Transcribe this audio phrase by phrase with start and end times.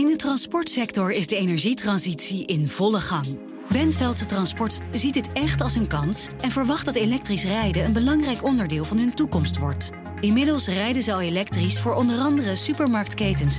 [0.00, 3.38] In de transportsector is de energietransitie in volle gang.
[3.68, 8.44] Bentveldse Transport ziet dit echt als een kans en verwacht dat elektrisch rijden een belangrijk
[8.44, 9.90] onderdeel van hun toekomst wordt.
[10.20, 13.58] Inmiddels rijden ze al elektrisch voor onder andere supermarktketens.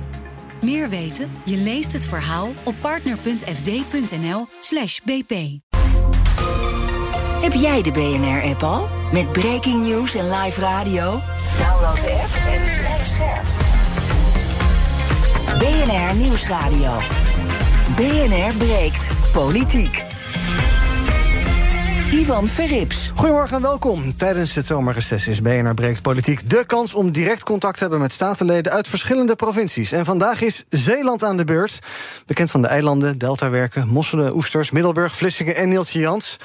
[0.60, 1.32] Meer weten?
[1.44, 5.34] Je leest het verhaal op partner.fd.nl/slash bp.
[7.40, 8.88] Heb jij de BNR-app al?
[9.12, 11.20] Met breaking news en live radio?
[11.58, 13.61] Download de app en blijf scherp.
[15.46, 16.98] BNR Nieuwsradio.
[17.96, 20.11] BNR breekt politiek.
[22.12, 23.10] Ivan Verrips.
[23.14, 24.16] Goedemorgen en welkom.
[24.16, 28.12] Tijdens het zomerreces is BNR Breekt Politiek de kans om direct contact te hebben met
[28.12, 29.92] statenleden uit verschillende provincies.
[29.92, 31.78] En vandaag is Zeeland aan de beurt.
[32.26, 36.36] Bekend van de eilanden, deltawerken, mosselen, oesters, Middelburg, Vlissingen en Nieltje Jans.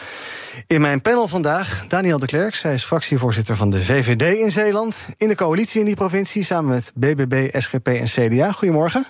[0.67, 2.55] In mijn panel vandaag Daniel de Klerk.
[2.55, 5.09] Zij is fractievoorzitter van de VVD in Zeeland.
[5.17, 8.51] In de coalitie in die provincie samen met BBB, SGP en CDA.
[8.51, 9.05] Goedemorgen.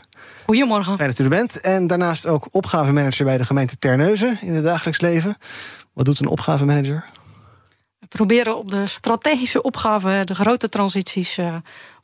[0.46, 0.96] Goedemorgen.
[0.98, 1.62] Fijn dat u er bent.
[1.62, 5.36] En daarnaast ook opgavemanager bij de gemeente Terneuzen in het dagelijks leven.
[5.98, 7.06] Wat doet een opgavemanager?
[8.00, 11.56] We proberen op de strategische opgaven, de grote transities, uh,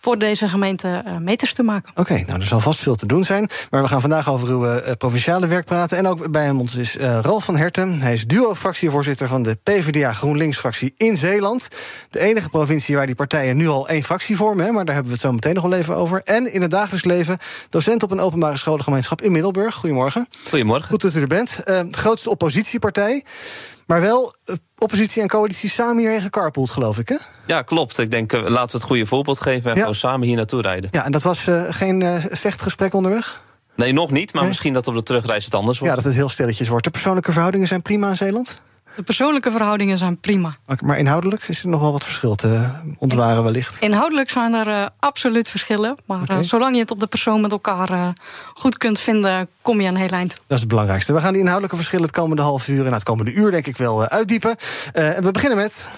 [0.03, 1.89] voor deze gemeente uh, meters te maken.
[1.89, 3.49] Oké, okay, nou er zal vast veel te doen zijn.
[3.69, 5.97] Maar we gaan vandaag over uw uh, provinciale werk praten.
[5.97, 8.01] En ook bij ons is Ralf van Herten.
[8.01, 11.67] Hij is duo-fractievoorzitter van de PvdA GroenLinks-fractie in Zeeland.
[12.09, 14.65] De enige provincie waar die partijen nu al één fractie vormen.
[14.65, 16.19] Hè, maar daar hebben we het zo meteen nog wel even over.
[16.19, 17.37] En in het dagelijks leven
[17.69, 19.75] docent op een openbare scholengemeenschap in Middelburg.
[19.75, 20.27] Goedemorgen.
[20.49, 20.89] Goedemorgen.
[20.89, 21.61] Goed dat u er bent.
[21.65, 23.23] de grootste oppositiepartij.
[23.87, 27.15] Maar wel eh, oppositie en coalitie samen hierheen gecarpoold, geloof ik, hè?
[27.47, 27.99] Ja, klopt.
[27.99, 29.71] Ik denk, uh, laten we het goede voorbeeld geven...
[29.71, 29.92] en ja.
[29.93, 30.89] Gewoon samen hier naartoe rijden.
[30.91, 33.41] Ja, en dat was uh, geen uh, vechtgesprek onderweg?
[33.75, 34.49] Nee, nog niet, maar nee?
[34.49, 35.93] misschien dat op de terugreis het anders wordt.
[35.93, 36.83] Ja, dat het heel stilletjes wordt.
[36.83, 38.61] De persoonlijke verhoudingen zijn prima in Zeeland?
[38.95, 40.57] De persoonlijke verhoudingen zijn prima.
[40.83, 43.77] Maar inhoudelijk is er nog wel wat verschil te ontwaren wellicht?
[43.79, 45.95] Inhoudelijk zijn er uh, absoluut verschillen.
[46.05, 46.37] Maar okay.
[46.37, 48.07] uh, zolang je het op de persoon met elkaar uh,
[48.53, 49.49] goed kunt vinden...
[49.61, 50.29] kom je een heel eind.
[50.29, 51.13] Dat is het belangrijkste.
[51.13, 52.85] We gaan die inhoudelijke verschillen het komende half uur...
[52.85, 54.55] en het komende uur denk ik wel uitdiepen.
[54.93, 55.89] we beginnen met...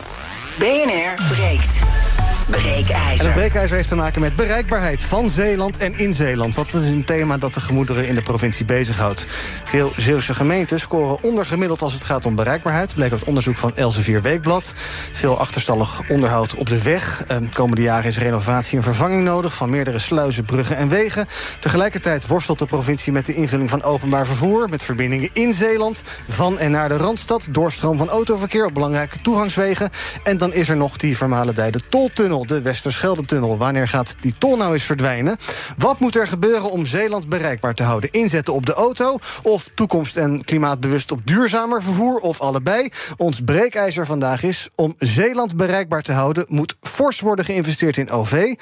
[0.59, 2.14] BNR breekt.
[2.49, 3.19] Breekijzer.
[3.19, 6.55] En het breekijzer heeft te maken met bereikbaarheid van Zeeland en in Zeeland.
[6.55, 9.25] Want dat is een thema dat de gemoederen in de provincie bezighoudt.
[9.63, 12.95] Veel Zeeuwse gemeenten scoren ondergemiddeld als het gaat om bereikbaarheid.
[12.95, 14.73] Bleek uit onderzoek van Elsevier Weekblad.
[15.11, 17.23] Veel achterstallig onderhoud op de weg.
[17.27, 21.27] De komende jaren is renovatie en vervanging nodig van meerdere sluizen, bruggen en wegen.
[21.59, 24.69] Tegelijkertijd worstelt de provincie met de invulling van openbaar vervoer.
[24.69, 27.47] Met verbindingen in Zeeland, van en naar de Randstad.
[27.51, 29.89] Doorstroom van autoverkeer op belangrijke toegangswegen.
[30.23, 33.57] En dan is er nog die vermalendijde toltunnel de Westerschelde-tunnel.
[33.57, 35.37] Wanneer gaat die tol nou eens verdwijnen?
[35.77, 38.11] Wat moet er gebeuren om Zeeland bereikbaar te houden?
[38.11, 42.89] Inzetten op de auto of toekomst- en klimaatbewust op duurzamer vervoer of allebei?
[43.17, 46.45] Ons breekijzer vandaag is om Zeeland bereikbaar te houden...
[46.47, 48.55] moet fors worden geïnvesteerd in OV,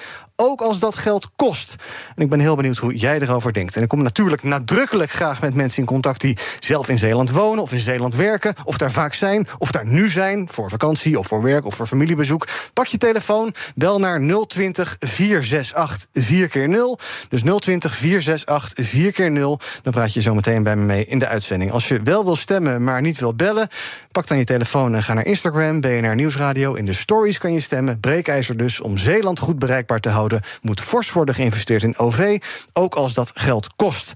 [0.43, 1.75] ook als dat geld kost.
[2.15, 3.75] En ik ben heel benieuwd hoe jij erover denkt.
[3.75, 6.21] En ik kom natuurlijk nadrukkelijk graag met mensen in contact...
[6.21, 8.53] die zelf in Zeeland wonen of in Zeeland werken...
[8.63, 10.47] of daar vaak zijn, of daar nu zijn...
[10.51, 12.47] voor vakantie of voor werk of voor familiebezoek.
[12.73, 16.99] Pak je telefoon, bel naar 020 468 4 keer 0
[17.29, 21.19] Dus 020 468 4 keer 0 Dan praat je zo meteen bij me mee in
[21.19, 21.71] de uitzending.
[21.71, 23.67] Als je wel wil stemmen, maar niet wil bellen...
[24.11, 26.73] pak dan je telefoon en ga naar Instagram, BNR Nieuwsradio.
[26.73, 27.99] In de stories kan je stemmen.
[27.99, 30.32] Breekijzer dus om Zeeland goed bereikbaar te houden...
[30.61, 32.41] moet fors worden geïnvesteerd in OV,
[32.73, 34.13] ook als dat geld kost.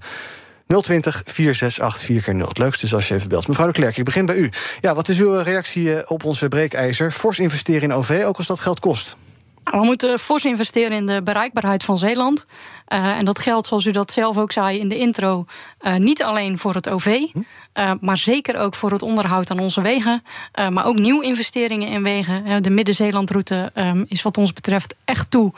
[0.66, 3.48] 020 468 4 keer 0 Het leukste is als je even belt.
[3.48, 4.50] Mevrouw de Klerk, ik begin bij u.
[4.80, 7.12] Ja, wat is uw reactie op onze breekijzer?
[7.12, 9.16] Fors investeren in OV, ook als dat geld kost.
[9.64, 12.46] We moeten fors investeren in de bereikbaarheid van Zeeland.
[12.92, 15.44] Uh, en dat geldt, zoals u dat zelf ook zei in de intro,
[15.82, 19.80] uh, niet alleen voor het OV, uh, maar zeker ook voor het onderhoud aan onze
[19.80, 20.22] wegen.
[20.70, 22.62] maar ook nieuwe investeringen in wegen.
[22.62, 25.52] de Midden-Zeelandroute um, is wat ons betreft echt toe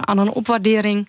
[0.00, 1.08] aan een opwaardering.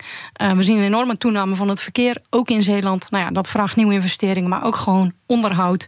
[0.56, 3.12] we zien een enorme toename van het verkeer, ook in Zeeland.
[3.12, 5.88] Nou ja, dat vraagt nieuwe investeringen, maar ook gewoon onderhoud.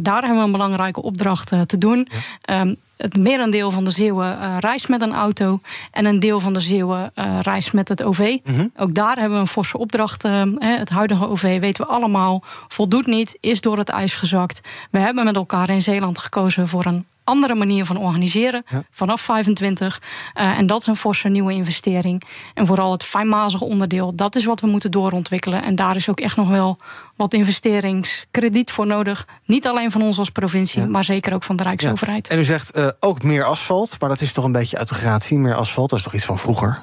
[0.00, 2.08] daar hebben we een belangrijke opdracht te doen.
[2.40, 2.60] Ja.
[2.60, 5.58] Um, het merendeel van de Zeeuwen uh, reist met een auto.
[5.90, 7.12] En een deel van de Zeeuwen
[7.42, 8.38] reist met het OV.
[8.44, 8.72] Mm -hmm.
[8.80, 10.24] Ook daar hebben we een forse opdracht.
[10.24, 14.60] Uh, het huidige OV, weten we allemaal, voldoet niet, is door het ijs gezakt.
[14.90, 18.82] We hebben met elkaar in Zeeland gekozen voor een andere manier van organiseren ja.
[18.90, 20.02] vanaf 25.
[20.34, 22.22] Uh, en dat is een forse nieuwe investering.
[22.54, 25.62] En vooral het fijnmazige onderdeel, dat is wat we moeten doorontwikkelen.
[25.62, 26.78] En daar is ook echt nog wel
[27.16, 29.26] wat investeringskrediet voor nodig.
[29.44, 30.88] Niet alleen van ons als provincie, ja.
[30.88, 32.26] maar zeker ook van de Rijksoverheid.
[32.26, 32.34] Ja.
[32.34, 34.94] En u zegt uh, ook meer asfalt, maar dat is toch een beetje uit de
[34.94, 35.38] gratie.
[35.38, 36.82] Meer asfalt, dat is toch iets van vroeger?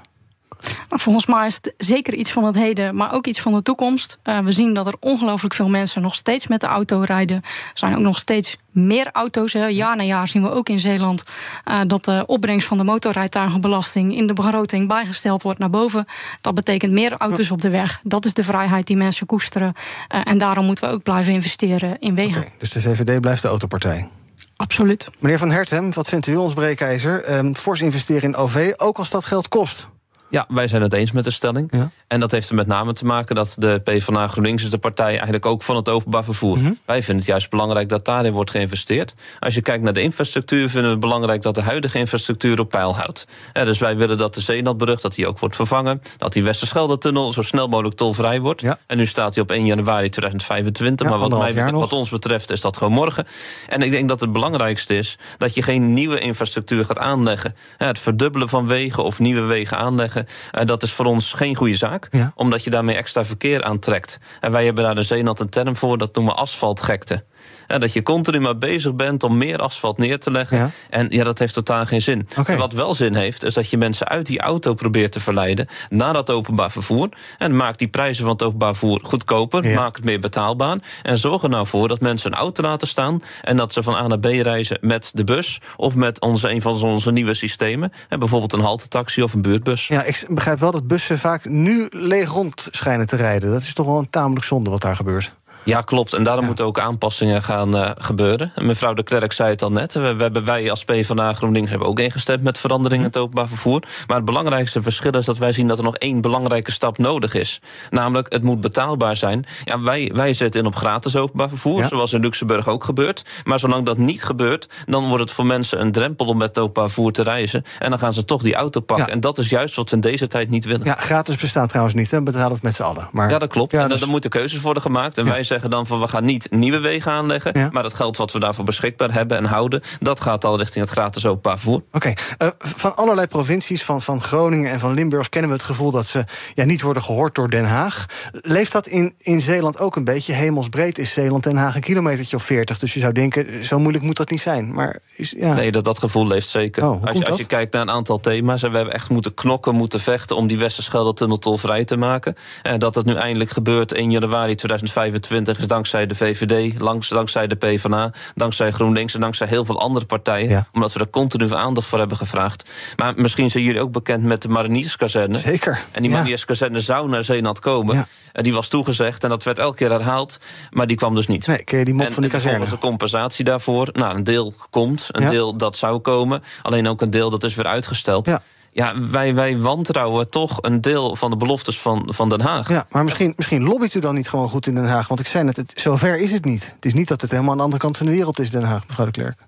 [0.89, 4.19] Volgens mij is het zeker iets van het heden, maar ook iets van de toekomst.
[4.23, 7.35] Uh, we zien dat er ongelooflijk veel mensen nog steeds met de auto rijden.
[7.43, 9.53] Er zijn ook nog steeds meer auto's.
[9.53, 9.65] Hè.
[9.65, 11.23] Jaar na jaar zien we ook in Zeeland
[11.65, 16.05] uh, dat de opbrengst van de motorrijtuigenbelasting in de begroting bijgesteld wordt naar boven.
[16.41, 17.99] Dat betekent meer auto's op de weg.
[18.03, 19.73] Dat is de vrijheid die mensen koesteren.
[20.15, 22.41] Uh, en daarom moeten we ook blijven investeren in wegen.
[22.41, 24.09] Okay, dus de VVD blijft de autopartij?
[24.55, 25.07] Absoluut.
[25.19, 27.37] Meneer Van Hertem, wat vindt u ons breekijzer?
[27.37, 29.87] Um, fors investeren in OV, ook als dat geld kost.
[30.29, 31.71] Ja, wij zijn het eens met de stelling.
[31.71, 31.89] Ja.
[32.07, 35.11] En dat heeft er met name te maken dat de PvdA GroenLinks is de partij
[35.11, 36.57] eigenlijk ook van het openbaar vervoer.
[36.57, 39.13] Mm Wij vinden het juist belangrijk dat daarin wordt geïnvesteerd.
[39.39, 42.69] Als je kijkt naar de infrastructuur, vinden we het belangrijk dat de huidige infrastructuur op
[42.69, 43.27] peil houdt.
[43.53, 46.01] Ja, dus wij willen dat de Zeelandbrug dat die ook wordt vervangen.
[46.17, 48.61] Dat die Westerschelde-tunnel zo snel mogelijk tolvrij wordt.
[48.61, 48.79] Ja.
[48.87, 51.09] En nu staat hij op 1 januari 2025.
[51.09, 53.27] maar wat, mij, wat ons betreft is dat gewoon morgen.
[53.69, 57.55] En ik denk dat het belangrijkste is dat je geen nieuwe infrastructuur gaat aanleggen.
[57.77, 61.75] het verdubbelen van wegen of nieuwe wegen aanleggen uh, dat is voor ons geen goede
[61.75, 64.19] zaak, omdat je daarmee extra verkeer aantrekt.
[64.41, 64.97] En wij hebben daar
[65.39, 67.23] een term voor, dat noemen we asfaltgekte.
[67.67, 70.71] En dat je continu maar bezig bent om meer asfalt neer te leggen.
[70.89, 72.27] En ja, dat heeft totaal geen zin.
[72.57, 76.13] Wat wel zin heeft, is dat je mensen uit die auto probeert te verleiden naar
[76.13, 77.09] dat openbaar vervoer.
[77.37, 79.73] En maak die prijzen van het openbaar vervoer goedkoper.
[79.73, 80.77] Maak het meer betaalbaar.
[81.03, 83.21] En zorg er nou voor dat mensen een auto laten staan.
[83.41, 85.61] En dat ze van A naar B reizen met de bus.
[85.75, 87.93] Of met onze, een van onze nieuwe systemen.
[88.09, 89.87] En bijvoorbeeld een haltetaxi of een buurtbus.
[89.87, 93.51] Ja, ik begrijp wel dat bussen vaak nu leeg rond schijnen te rijden.
[93.51, 95.33] Dat is toch wel een tamelijk zonde wat daar gebeurt.
[95.67, 96.13] Ja, klopt.
[96.13, 98.51] En daarom moeten ook aanpassingen gaan uh, gebeuren.
[98.61, 99.93] Mevrouw de Klerk zei het al net.
[99.93, 103.47] We, we hebben wij als PvdA GroenLinks hebben ook ingestemd met veranderingen in het openbaar
[103.47, 103.83] vervoer.
[104.07, 107.33] Maar het belangrijkste verschil is dat wij zien dat er nog één belangrijke stap nodig
[107.33, 107.61] is.
[107.89, 109.45] Namelijk, het moet betaalbaar zijn.
[109.63, 111.87] Ja, wij, wij zetten in op gratis openbaar vervoer, ja.
[111.87, 113.25] zoals in Luxemburg ook gebeurt.
[113.43, 116.57] Maar zolang dat niet gebeurt, dan wordt het voor mensen een drempel om met het
[116.57, 117.63] openbaar vervoer te reizen.
[117.79, 119.05] En dan gaan ze toch die auto pakken.
[119.05, 119.11] Ja.
[119.11, 120.85] En dat is juist wat we in deze tijd niet willen.
[120.85, 122.11] Ja, gratis bestaat trouwens niet.
[122.11, 122.21] Hè?
[122.21, 123.09] Betalen we met z'n allen.
[123.11, 123.29] Maar...
[123.29, 123.71] Ja, dat klopt.
[123.71, 124.01] Ja, en dus...
[124.01, 125.17] er moeten keuzes worden gemaakt.
[125.17, 127.59] En wij zeggen zeggen dan van we gaan niet nieuwe wegen aanleggen.
[127.59, 127.69] Ja.
[127.71, 130.93] Maar dat geld wat we daarvoor beschikbaar hebben en houden, dat gaat al richting het
[130.93, 131.83] gratis openbaar vervoer.
[131.91, 132.17] Oké, okay.
[132.37, 136.05] uh, van allerlei provincies, van, van Groningen en van Limburg, kennen we het gevoel dat
[136.05, 136.23] ze
[136.55, 138.05] ja, niet worden gehoord door Den Haag.
[138.31, 140.33] Leeft dat in, in Zeeland ook een beetje?
[140.33, 142.79] Hemelsbreed is Zeeland Den Haag een kilometertje of 40.
[142.79, 144.73] Dus je zou denken, zo moeilijk moet dat niet zijn.
[144.73, 145.53] Maar is, ja.
[145.53, 146.89] Nee, dat, dat gevoel leeft zeker.
[146.89, 149.33] Oh, als, je, als je kijkt naar een aantal thema's, en we hebben echt moeten
[149.33, 152.35] knokken, moeten vechten om die Westerschelde-tunnel tolvrij te maken.
[152.61, 155.17] En dat het nu eindelijk gebeurt in januari 2025
[155.67, 160.49] dankzij de VVD, langs, dankzij de PvdA, dankzij GroenLinks en dankzij heel veel andere partijen.
[160.49, 160.67] Ja.
[160.73, 162.69] Omdat we er continu aandacht voor hebben gevraagd.
[162.95, 165.37] Maar misschien zijn jullie ook bekend met de Marinierskazerne.
[165.37, 165.83] Zeker.
[165.91, 166.11] En die.
[166.11, 168.07] Marinierskazerne zou naar Zeeland komen.
[168.31, 170.39] En die was toegezegd en dat werd elke keer herhaald.
[170.71, 171.47] Maar die kwam dus niet.
[171.47, 172.69] Nee, ken je die mop en, van die kazerne?
[172.69, 173.89] de compensatie daarvoor.
[173.93, 176.43] Nou, een deel komt, een deel dat zou komen.
[176.61, 178.27] Alleen ook een deel dat is weer uitgesteld.
[178.27, 178.41] Ja
[178.77, 182.69] ja, wij, wij wantrouwen toch een deel van de beloftes van, van Den Haag.
[182.69, 185.07] Ja, maar misschien, misschien lobbyt u dan niet gewoon goed in Den Haag.
[185.07, 186.73] Want ik zei net, het, zover is het niet.
[186.75, 188.63] Het is niet dat het helemaal aan de andere kant van de wereld is, Den
[188.63, 189.45] Haag, mevrouw de Klerk.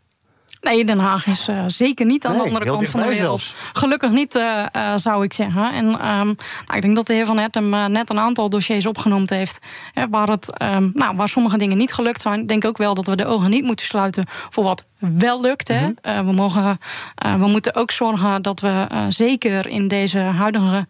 [0.61, 3.25] Nee, Den Haag is uh, zeker niet aan nee, de andere kant van de wereld.
[3.25, 3.55] Zelfs.
[3.73, 5.73] Gelukkig niet, uh, uh, zou ik zeggen.
[5.73, 6.35] En um,
[6.65, 9.59] nou, ik denk dat de heer Van Hertem net een aantal dossiers opgenoemd heeft...
[9.93, 12.39] Hè, waar, het, um, nou, waar sommige dingen niet gelukt zijn.
[12.39, 15.67] Ik denk ook wel dat we de ogen niet moeten sluiten voor wat wel lukt.
[15.67, 15.87] Hè.
[15.87, 16.25] Mm -hmm.
[16.25, 16.79] we, mogen,
[17.15, 20.87] we moeten ook zorgen dat we zeker in deze huidige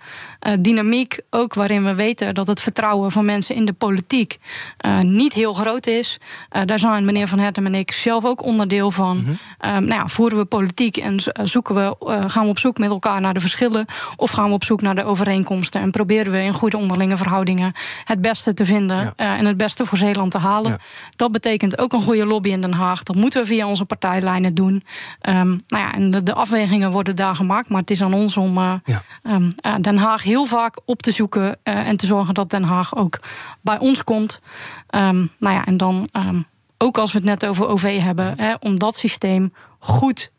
[0.59, 1.19] dynamiek...
[1.29, 4.39] ook waarin we weten dat het vertrouwen van mensen in de politiek...
[5.01, 6.17] niet heel groot is.
[6.65, 9.17] daar zijn meneer Van Hertem en ik zelf ook onderdeel van...
[9.17, 9.37] Mm -hmm.
[9.65, 11.95] Um, nou ja, voeren we politiek en zoeken we,
[12.27, 13.85] gaan we op zoek met elkaar naar de verschillen?
[14.15, 15.81] Of gaan we op zoek naar de overeenkomsten?
[15.81, 17.73] En proberen we in goede onderlinge verhoudingen
[18.03, 19.37] het beste te vinden ja.
[19.37, 20.71] en het beste voor Zeeland te halen?
[20.71, 20.77] Ja.
[21.15, 23.03] Dat betekent ook een goede lobby in Den Haag.
[23.03, 24.83] Dat moeten we via onze partijlijnen doen.
[25.29, 28.37] Um, nou ja, en de, de, afwegingen worden daar gemaakt, maar het is aan ons
[28.37, 29.01] om uh, ja.
[29.23, 33.19] um, Den Haag heel vaak op te zoeken en te zorgen dat Den Haag ook
[33.61, 34.41] bij ons komt.
[34.91, 36.07] nou ja, en dan
[36.77, 40.31] ook als we het net over OV hebben, hè, om dat systeem goed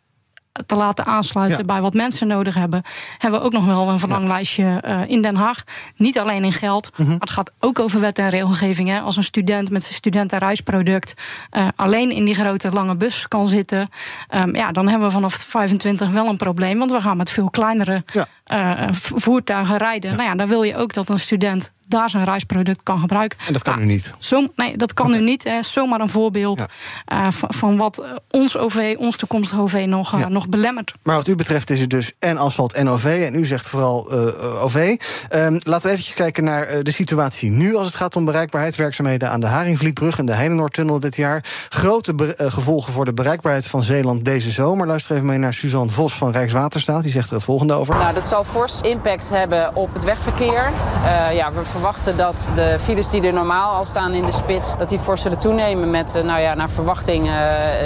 [0.67, 1.65] te laten aansluiten ja.
[1.65, 2.83] bij wat mensen nodig hebben,
[3.19, 5.65] hebben we ook nog wel een verlanglijstje uh, in Den Haag.
[5.97, 7.07] Niet alleen in geld, -hmm.
[7.07, 8.89] maar het gaat ook over wet en regelgeving.
[8.89, 9.01] Hè.
[9.01, 11.15] Als een student met zijn studentenreisproduct
[11.53, 13.91] uh, alleen in die grote lange bus kan zitten,
[14.35, 17.51] um, ja, dan hebben we vanaf 25 wel een probleem, want we gaan met veel
[17.51, 18.27] kleinere ja.
[18.55, 20.11] Uh, voertuigen rijden.
[20.11, 20.17] Ja.
[20.17, 23.39] Nou ja, dan wil je ook dat een student daar zijn reisproduct kan gebruiken.
[23.47, 24.13] En dat kan ah, u niet?
[24.19, 25.19] Zo, nee, dat kan okay.
[25.19, 25.45] u niet.
[25.45, 25.63] Hè.
[25.63, 26.67] Zomaar een voorbeeld
[27.07, 27.27] ja.
[27.27, 30.29] uh, van, van, wat ons OV, ons toekomstige OV, nog, uh, ja.
[30.29, 30.93] nog belemmert.
[31.03, 33.23] Maar wat u betreft is het dus en asfalt en OV.
[33.27, 34.97] En u zegt vooral uh, OV.
[35.35, 38.77] Um, laten we eventjes kijken naar de situatie nu als het gaat om bereikbaarheid.
[38.77, 41.45] Werkzaamheden aan de Haringvlietbrug en de Heinenoordtunnel dit jaar.
[41.69, 44.87] Grote gevolgen voor de bereikbaarheid van Zeeland deze zomer.
[44.87, 47.03] Luister even mee naar Suzanne Vos van Rijkswaterstaat.
[47.03, 47.95] Die zegt er het volgende over.
[47.95, 50.71] Nou, dat zal zal fors impact hebben op het wegverkeer.
[51.05, 54.77] Uh, ja, we verwachten dat de files die er normaal al staan in de spits...
[54.79, 57.35] dat die fors zullen toenemen met, uh, nou ja, naar verwachting uh,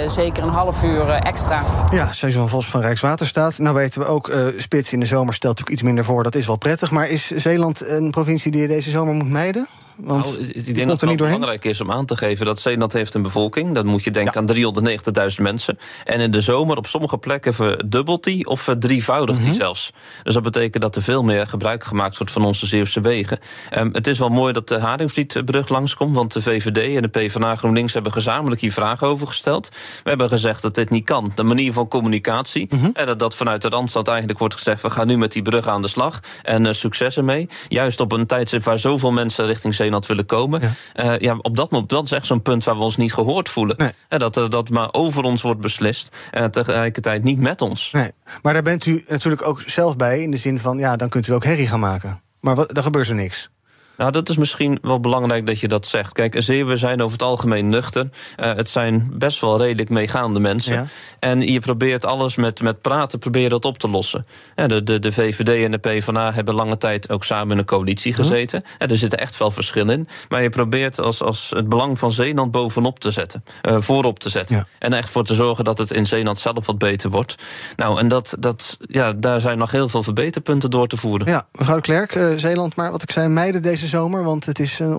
[0.09, 1.61] zeker een half uur extra.
[1.91, 3.57] Ja, Seizoen Vos van Rijkswaterstaat.
[3.57, 6.23] Nou weten we ook, spits in de zomer stelt natuurlijk iets minder voor.
[6.23, 6.91] Dat is wel prettig.
[6.91, 9.67] Maar is Zeeland een provincie die je deze zomer moet mijden?
[9.95, 13.13] Want nou, ik denk dat het belangrijk is om aan te geven dat Zeeland heeft
[13.13, 13.73] een bevolking.
[13.73, 14.71] Dat moet je denken ja.
[14.71, 15.77] aan 390.000 mensen.
[16.03, 19.91] En in de zomer op sommige plekken verdubbelt die of verdrievoudigt die mm zelfs.
[20.23, 23.39] Dus dat betekent dat er veel meer gebruik gemaakt wordt van onze Zeeuwse wegen.
[23.77, 27.55] Um, het is wel mooi dat de Haringvlietbrug langskomt, want de VVD en de PvdA
[27.55, 29.69] GroenLinks hebben gezamenlijk hier vragen over gesteld.
[30.03, 31.31] We hebben gezegd dat dit niet kan.
[31.35, 32.67] De manier van communicatie.
[32.69, 32.91] Mm -hmm.
[32.93, 35.67] En dat, dat vanuit de Randstad eigenlijk wordt gezegd: we gaan nu met die brug
[35.67, 36.19] aan de slag.
[36.43, 37.49] En uh, succes ermee.
[37.67, 40.61] Juist op een tijdstip waar zoveel mensen richting Zeeland willen komen.
[40.61, 41.13] Ja.
[41.13, 43.49] Uh, ja, op dat moment, dat is echt zo'n punt waar we ons niet gehoord
[43.49, 43.75] voelen.
[43.77, 43.91] Nee.
[44.09, 46.15] Uh, dat, dat maar over ons wordt beslist.
[46.31, 47.91] En tegelijkertijd niet met ons.
[47.91, 48.11] Nee.
[48.41, 50.21] Maar daar bent u natuurlijk ook zelf bij.
[50.21, 52.21] In de zin van, ja, dan kunt u ook herrie gaan maken.
[52.39, 53.49] Maar wat, dan gebeurt er niks.
[53.97, 56.13] Nou, dat is misschien wel belangrijk dat je dat zegt.
[56.13, 58.09] Kijk, we zijn over het algemeen nuchter.
[58.39, 60.73] Uh, het zijn best wel redelijk meegaande mensen.
[60.73, 60.85] Ja.
[61.19, 64.25] En je probeert alles met, met praten probeer dat op te lossen.
[64.55, 67.65] Ja, de, de, de VVD en de PvdA hebben lange tijd ook samen in een
[67.65, 68.21] coalitie hm?
[68.21, 68.63] gezeten.
[68.79, 70.07] Ja, er zitten echt wel verschillen in.
[70.29, 73.43] Maar je probeert als, als het belang van Zeeland bovenop te zetten.
[73.69, 74.67] Uh, voorop te zetten.
[74.79, 77.35] En echt voor te zorgen dat het in Zeeland zelf wat beter wordt.
[77.75, 81.27] Nou, en dat, dat, ja, daar zijn nog heel veel verbeterpunten door te voeren.
[81.27, 84.23] Ja, mevrouw Klerk, uh, Zeeland, maar wat ik zei, meiden deze zomer?
[84.23, 84.95] Want het is een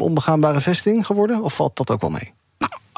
[0.00, 1.42] onbegaanbare vesting geworden?
[1.42, 2.32] Of valt dat ook wel mee?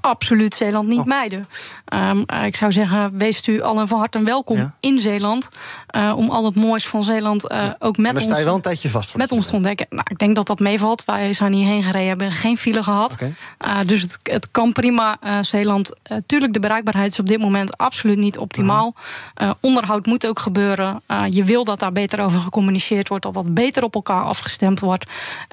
[0.04, 1.06] Absoluut Zeeland niet oh.
[1.06, 1.48] mijden.
[1.94, 4.74] Um, ik zou zeggen, wees u allen van harte welkom ja.
[4.80, 5.48] in Zeeland.
[5.96, 7.76] Uh, om al het moois van Zeeland uh, ja.
[7.78, 8.22] ook met ons...
[8.22, 9.86] sta je wel een tijdje vast voor Met ons te ontdekken.
[9.90, 11.04] Nou, ik denk dat dat meevalt.
[11.04, 13.12] Wij zijn hierheen gereden, hebben geen file gehad.
[13.12, 13.84] Okay.
[13.84, 15.18] Dus het, het, kan prima.
[15.40, 15.92] Zeeland,
[16.26, 18.94] tuurlijk, de bereikbaarheid is op dit moment absoluut niet optimaal.
[19.34, 19.50] -huh.
[19.60, 21.02] onderhoud moet ook gebeuren.
[21.30, 23.24] je wil dat daar beter over gecommuniceerd wordt.
[23.24, 25.06] Dat dat beter op elkaar afgestemd wordt.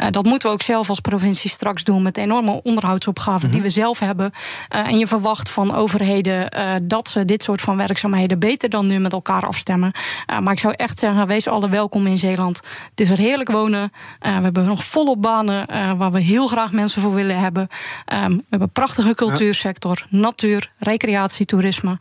[0.09, 2.01] dat moeten we ook zelf als provincie straks doen...
[2.01, 3.51] met de enorme onderhoudsopgaven -huh.
[3.51, 3.67] die mhm.
[3.67, 4.33] we zelf hebben.
[4.75, 8.87] Uh, en je verwacht van overheden uh, dat ze dit soort van werkzaamheden beter dan
[8.87, 9.91] nu met elkaar afstemmen.
[10.31, 12.61] Uh, maar ik zou echt zeggen, wees alle welkom in Zeeland.
[12.89, 13.91] Het is er heerlijk wonen.
[14.19, 15.67] we hebben nog volop banen
[15.97, 17.61] waar we heel graag mensen voor willen hebben.
[17.61, 21.97] Um, we hebben een prachtige cultuursector, natuur, recreatie, toerisme.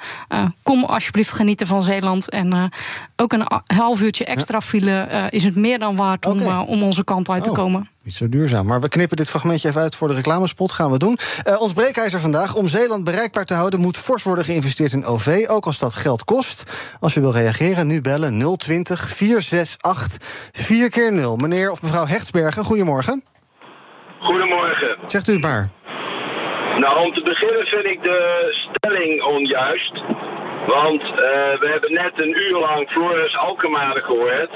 [0.63, 2.31] kom alsjeblieft genieten van Zeeland.
[2.31, 2.71] En
[3.17, 6.59] ook een half uurtje extra file is het meer dan waard okay.
[6.59, 7.57] om, om onze kant uit te oh.
[7.57, 7.89] komen.
[8.03, 8.67] Niet zo duurzaam.
[8.67, 10.73] Maar we knippen dit fragmentje even uit voor de reclamespot.
[10.73, 11.19] Gaan we doen.
[11.49, 12.55] Uh, ons breekijzer vandaag.
[12.55, 15.47] Om Zeeland bereikbaar te houden moet fors worden geïnvesteerd in OV.
[15.49, 16.65] Ook als dat geld kost.
[17.01, 20.19] Als je wil reageren, nu bellen 020 468
[20.53, 23.23] 4 keer 0 Meneer of mevrouw Hechtsbergen, goedemorgen.
[24.21, 24.97] Goedemorgen.
[25.07, 25.69] Zegt u het maar.
[26.79, 30.03] Nou, om te beginnen vind ik de stelling onjuist.
[30.77, 31.17] Want uh,
[31.63, 34.51] we hebben net een uur lang Floris Alkemade gehoord.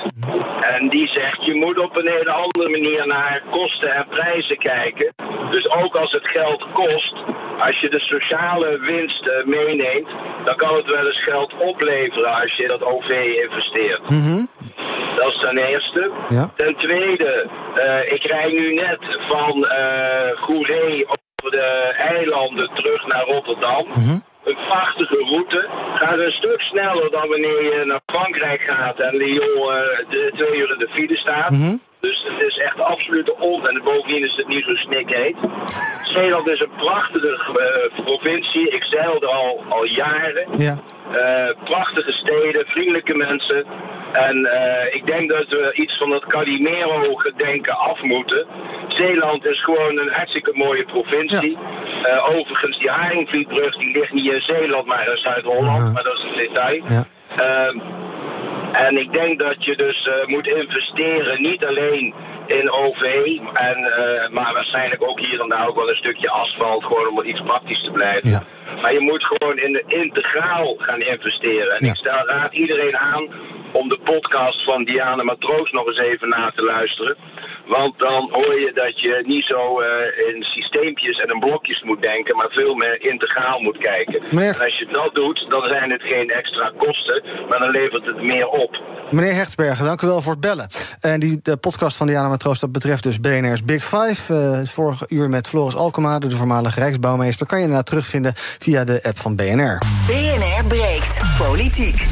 [0.60, 5.14] En die zegt, je moet op een hele andere manier naar kosten en prijzen kijken.
[5.50, 7.14] Dus ook als het geld kost,
[7.58, 10.08] als je de sociale winst uh, meeneemt,
[10.44, 13.10] dan kan het wel eens geld opleveren als je dat OV
[13.44, 14.10] investeert.
[14.10, 14.48] Mm -hmm.
[15.16, 16.10] Dat is ten eerste.
[16.28, 16.50] Ja.
[16.52, 23.24] Ten tweede, uh, ik rij nu net van uh, Goeree over de eilanden terug naar
[23.24, 23.86] Rotterdam.
[23.86, 25.68] Mm -hmm een prachtige route.
[25.94, 29.74] Gaat een stuk sneller dan wanneer je naar Frankrijk gaat en Lyon uh,
[30.08, 31.54] de, twee uur in de file staat.
[31.54, 31.80] -hmm.
[32.06, 33.68] Dus het is echt absoluut on.
[33.68, 35.36] En bovendien is het niet zo snikheet.
[36.16, 38.68] Zeeland is een prachtige uh, provincie.
[38.68, 40.46] Ik zeilde al, al jaren.
[40.56, 40.76] Ja.
[41.12, 43.64] Uh, prachtige steden, vriendelijke mensen.
[44.12, 48.46] En uh, ik denk dat we iets van dat Calimero-gedenken af moeten.
[48.88, 51.58] Zeeland is gewoon een hartstikke mooie provincie.
[52.02, 52.16] Ja.
[52.16, 55.82] Uh, overigens, die Haringvlietbrug die ligt niet in Zeeland, maar in Zuid-Holland.
[55.82, 55.94] -huh.
[55.94, 56.82] Maar dat is een detail.
[56.88, 57.02] Ja.
[58.74, 62.14] En ik denk dat je dus uh, moet investeren, niet alleen
[62.46, 63.02] in OV,
[63.52, 67.24] en, uh, maar waarschijnlijk ook hier en daar ook wel een stukje asfalt, gewoon om
[67.24, 68.30] iets praktisch te blijven.
[68.30, 68.42] Ja.
[68.80, 71.76] Maar je moet gewoon in de integraal gaan investeren.
[71.76, 71.92] En ja.
[71.92, 73.28] ik stel raad iedereen aan
[73.72, 77.16] om de podcast van Diana Matroos nog eens even na te luisteren.
[77.66, 79.86] Want dan hoor je dat je niet zo uh,
[80.28, 84.22] in systeempjes en in blokjes moet denken, maar veel meer integraal moet kijken.
[84.30, 84.54] Meneer...
[84.54, 88.22] En als je dat doet, dan zijn het geen extra kosten, maar dan levert het
[88.22, 88.82] meer op.
[89.10, 90.66] Meneer Hechtsbergen, dank u wel voor het bellen.
[91.00, 94.32] En die de podcast van Diana Matroos, dat betreft dus BNR's Big Five.
[94.32, 97.46] Uh, vorige uur met Floris Alkema, de voormalige Rijksbouwmeester.
[97.46, 99.78] Kan je daarna terugvinden via de app van BNR.
[100.06, 102.06] BNR breekt politiek.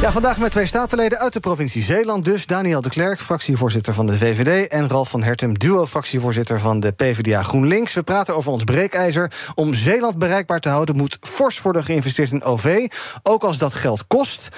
[0.00, 2.24] Ja, vandaag met twee statenleden uit de provincie Zeeland.
[2.24, 4.68] Dus Daniel de Klerk, fractievoorzitter van de VVD...
[4.68, 7.92] en Ralf van Hertem, duo-fractievoorzitter van de PvdA GroenLinks.
[7.92, 9.32] We praten over ons breekijzer.
[9.54, 12.86] Om Zeeland bereikbaar te houden moet fors worden geïnvesteerd in OV.
[13.22, 14.48] Ook als dat geld kost.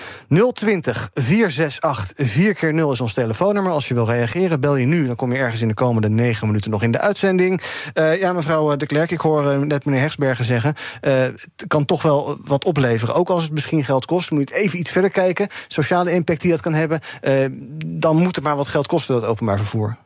[0.53, 3.73] 020 468 4 keer 0 is ons telefoonnummer.
[3.73, 5.07] Als je wil reageren, bel je nu.
[5.07, 7.63] Dan kom je ergens in de komende negen minuten nog in de uitzending.
[7.95, 10.75] Uh, ja, mevrouw de Klerk, ik hoor uh, net meneer Hegsbergen zeggen...
[11.01, 13.15] Het kan toch wel wat opleveren.
[13.15, 15.29] Ook als het misschien geld kost, moet je het even iets verder kijken
[15.69, 17.47] sociale impact die dat kan hebben, uh,
[17.87, 19.97] dan moet het maar wat geld kosten, dat openbaar vervoer.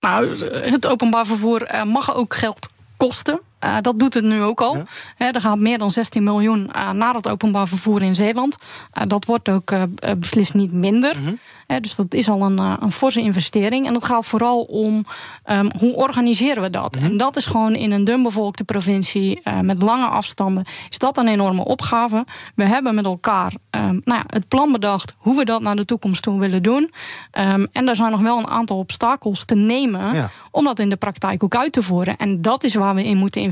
[0.00, 3.40] Nou, het openbaar vervoer uh, mag ook geld kosten.
[3.64, 4.76] Uh, dat doet het nu ook al.
[5.18, 5.32] Ja.
[5.32, 8.56] er gaat meer dan 16 miljoen uh, naar het openbaar vervoer in Zeeland.
[8.98, 9.72] Uh, dat wordt ook
[10.18, 11.16] beslist niet minder.
[11.16, 11.80] -hmm.
[11.80, 13.86] dus dat is al een, een forse investering.
[13.86, 15.04] En dat gaat vooral om
[15.50, 16.94] um, hoe organiseren we dat.
[16.94, 17.04] -hmm.
[17.04, 20.64] En dat is gewoon in een dunbevolkte provincie met lange afstanden.
[20.90, 22.24] Is dat een enorme opgave.
[22.54, 25.84] We hebben met elkaar um, nou ja, het plan bedacht hoe we dat naar de
[25.84, 26.92] toekomst toe willen doen.
[27.38, 30.30] Um, en er zijn nog wel een aantal obstakels te nemen ja.
[30.50, 32.16] om dat in de praktijk ook uit te voeren.
[32.16, 33.49] En dat is waar we in moeten investeren.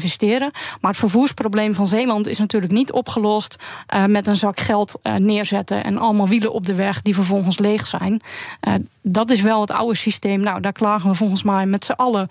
[0.81, 3.57] Maar het vervoersprobleem van Zeeland is natuurlijk niet opgelost
[3.95, 7.59] uh, met een zak geld uh, neerzetten en allemaal wielen op de weg die vervolgens
[7.59, 8.21] leeg zijn.
[9.09, 10.41] Dat is wel het oude systeem.
[10.41, 12.29] Nou, daar klagen we volgens mij met z'n allen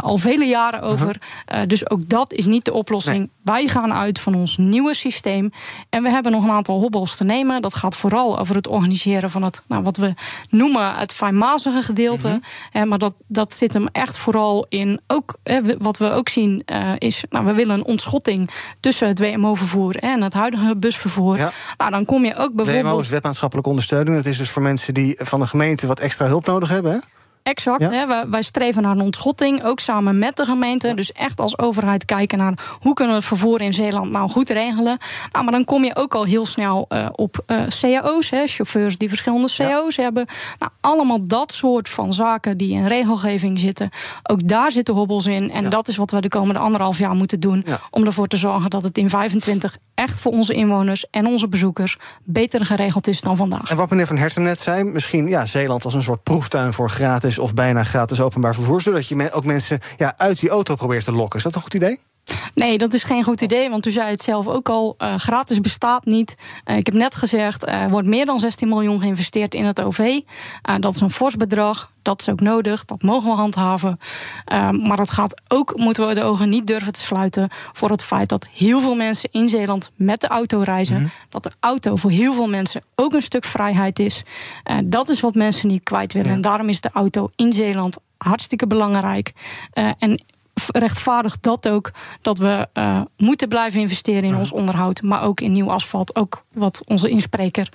[0.00, 1.16] al vele jaren over.
[1.46, 1.66] -huh.
[1.66, 3.18] dus ook dat is niet de oplossing.
[3.18, 3.30] Nee.
[3.42, 5.52] Wij gaan uit van ons nieuwe systeem.
[5.90, 7.62] En we hebben nog een aantal hobbels te nemen.
[7.62, 10.14] Dat gaat vooral over het organiseren van het, nou, wat we
[10.50, 12.28] noemen het fijnmazige gedeelte.
[12.28, 12.88] Mm -hmm.
[12.88, 15.36] maar dat, dat zit hem echt vooral in, ook
[15.78, 18.50] wat we ook zien uh, is, nou, we willen een ontschotting
[18.80, 21.36] tussen het WMO-vervoer en het huidige busvervoer.
[21.36, 21.52] Ja.
[21.76, 22.86] Nou, dan kom je ook bijvoorbeeld.
[22.86, 24.16] WMO is wetmaatschappelijke ondersteuning.
[24.16, 26.92] Dat is dus voor mensen die van de gemeente wat extra hulp nodig hebben.
[26.92, 26.98] Hè?
[27.44, 27.82] Exact.
[27.82, 27.90] Ja.
[27.90, 30.88] Hè, wij, wij, streven naar een ontschotting, ook samen met de gemeente.
[30.88, 30.94] Ja.
[30.94, 34.50] Dus echt als overheid kijken naar hoe kunnen we het vervoer in Zeeland nou goed
[34.50, 34.98] regelen.
[35.32, 38.98] Nou, maar dan kom je ook al heel snel uh, op uh, cao's, hè, chauffeurs
[38.98, 40.02] die verschillende cao's ja.
[40.02, 40.26] hebben.
[40.58, 43.90] Nou, allemaal dat soort van zaken die in regelgeving zitten.
[44.22, 45.50] Ook daar zitten hobbels in.
[45.50, 47.66] En dat is wat we de komende anderhalf jaar moeten doen.
[47.90, 51.98] Om ervoor te zorgen dat het in 25 echt voor onze inwoners en onze bezoekers
[52.24, 53.70] beter geregeld is dan vandaag.
[53.70, 56.90] En wat meneer Van Herten net zei, misschien ja, Zeeland als een soort proeftuin voor
[56.90, 61.04] gratis of bijna gratis openbaar vervoer, zodat je ook mensen ja, uit die auto probeert
[61.04, 61.38] te lokken.
[61.38, 62.00] Is dat een goed idee?
[62.54, 64.94] Nee, dat is geen goed idee, want u zei het zelf ook al.
[64.98, 66.36] Uh, gratis bestaat niet.
[66.64, 69.82] Uh, ik heb net gezegd, er uh, wordt meer dan 16 miljoen geïnvesteerd in het
[69.82, 70.20] OV.
[70.80, 71.92] dat is een fors bedrag.
[72.02, 72.84] Dat is ook nodig.
[72.84, 73.98] Dat mogen we handhaven.
[74.80, 77.48] maar dat gaat ook, moeten we de ogen niet durven te sluiten...
[77.72, 80.94] voor het feit dat heel veel mensen in Zeeland met de auto reizen.
[80.94, 81.10] Mm -hmm.
[81.28, 84.22] Dat de auto voor heel veel mensen ook een stuk vrijheid is.
[84.84, 86.28] dat is wat mensen niet kwijt willen.
[86.28, 86.34] Ja.
[86.34, 89.32] En daarom is de auto in Zeeland hartstikke belangrijk.
[89.98, 90.20] en
[90.66, 91.90] rechtvaardigt dat ook
[92.22, 96.16] dat we uh, moeten blijven investeren in ons onderhoud, maar ook in nieuw asfalt.
[96.16, 97.68] Ook wat onze inspreker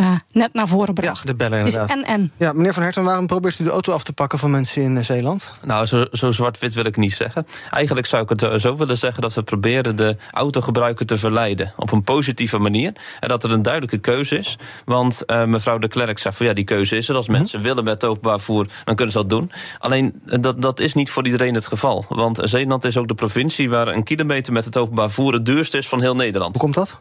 [0.00, 1.18] uh, net naar voren bracht.
[1.18, 1.90] Ja, de bellen inderdaad.
[1.90, 2.32] en en.
[2.36, 5.04] Ja, meneer Van Herten, waarom probeert u de auto af te pakken van mensen in
[5.04, 5.50] Zeeland?
[5.64, 7.46] Nou, zo, zo zwart-wit wil ik niet zeggen.
[7.70, 11.92] Eigenlijk zou ik het zo willen zeggen dat we proberen de autogebruiker te verleiden op
[11.92, 12.92] een positieve manier.
[13.20, 14.58] En dat er een duidelijke keuze is.
[14.84, 17.14] Want uh, mevrouw de Klerk zei van ja, die keuze is er.
[17.16, 17.74] Als mensen mm -hmm.
[17.74, 19.52] willen met openbaar voer, dan kunnen ze dat doen.
[19.78, 22.04] Alleen dat, dat is niet voor iedereen het geval.
[22.08, 25.78] Want Zeeland is ook de provincie waar een kilometer met het openbaar voer het duurste
[25.78, 26.52] is van heel Nederland.
[26.52, 26.96] Hoe komt dat?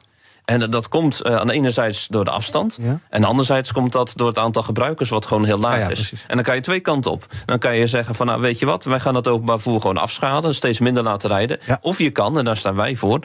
[0.46, 2.78] En dat komt uh, aan de enerzijds door de afstand.
[2.82, 3.00] Ja.
[3.10, 5.94] En anderzijds komt dat door het aantal gebruikers, wat gewoon heel laag ah, ja, is.
[5.94, 6.26] Precies.
[6.28, 7.26] En dan kan je twee kanten op.
[7.46, 9.98] Dan kan je zeggen van nou weet je wat, wij gaan het openbaar voer gewoon
[9.98, 11.60] afschalen, steeds minder laten rijden.
[11.66, 11.80] Ja.
[11.82, 13.20] Of je kan, en daar staan wij voor,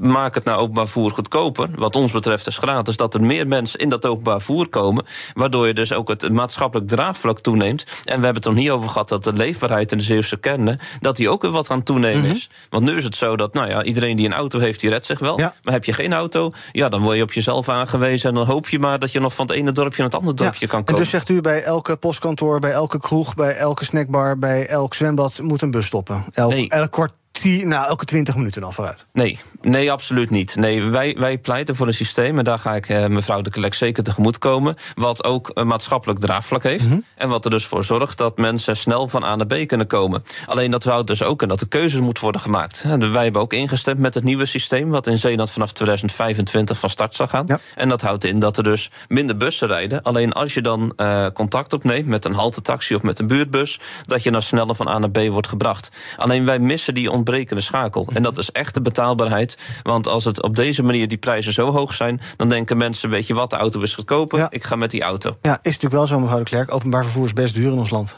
[0.00, 1.68] maak het naar openbaar voer goedkoper.
[1.74, 5.04] Wat ons betreft is gratis, dat er meer mensen in dat openbaar voer komen.
[5.34, 7.82] Waardoor je dus ook het maatschappelijk draagvlak toeneemt.
[7.82, 10.78] En we hebben het er niet over gehad dat de leefbaarheid in de Zeeuwse kernen,
[11.00, 12.34] dat die ook weer wat aan toenemen mm -hmm.
[12.34, 12.48] is.
[12.70, 15.06] Want nu is het zo dat nou ja, iedereen die een auto heeft, die redt
[15.06, 15.36] zich wel.
[15.36, 18.28] Maar heb je geen auto, ja, dan word je op jezelf aangewezen.
[18.28, 20.36] En dan hoop je maar dat je nog van het ene dorpje naar het andere
[20.36, 20.94] dorpje ja, kan komen.
[20.94, 24.94] En dus zegt u bij elke postkantoor, bij elke kroeg, bij elke snackbar, bij elk
[24.94, 26.24] zwembad moet een bus stoppen.
[26.32, 26.68] Elk, nee.
[26.68, 27.12] elk kwart
[27.44, 29.06] nou, elke 20 minuten dan vooruit.
[29.12, 30.56] Nee, nee absoluut niet.
[30.56, 33.74] Nee, wij, wij pleiten voor een systeem, en daar ga ik eh, mevrouw de Kelek
[33.74, 36.84] zeker tegemoet komen, wat ook een maatschappelijk draagvlak heeft.
[36.84, 37.04] Mm -hmm.
[37.16, 40.24] En wat er dus voor zorgt dat mensen snel van A naar B kunnen komen.
[40.46, 42.84] Alleen dat houdt dus ook in dat er keuzes moeten worden gemaakt.
[42.98, 47.14] Wij hebben ook ingestemd met het nieuwe systeem, wat in Zeeland vanaf 2025 van start
[47.14, 47.44] zal gaan.
[47.46, 47.58] Ja.
[47.74, 50.02] En dat houdt in dat er dus minder bussen rijden.
[50.02, 54.22] Alleen als je dan uh, contact opneemt met een haltetaxi of met een buurtbus, dat
[54.22, 55.90] je dan sneller van A naar B wordt gebracht.
[56.16, 58.06] Alleen wij missen die ontbrekende schakel.
[58.14, 59.58] En dat is echt de betaalbaarheid.
[59.82, 63.26] Want als het op deze manier die prijzen zo hoog zijn, dan denken mensen: weet
[63.26, 64.50] je wat, de auto is goedkoper, ja.
[64.50, 65.38] ik ga met die auto.
[65.42, 66.74] Ja, is natuurlijk wel zo, mevrouw de Klerk.
[66.74, 68.16] Openbaar vervoer is best duur in ons land.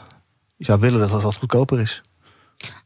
[0.55, 2.01] Je zou willen dat dat wat goedkoper is.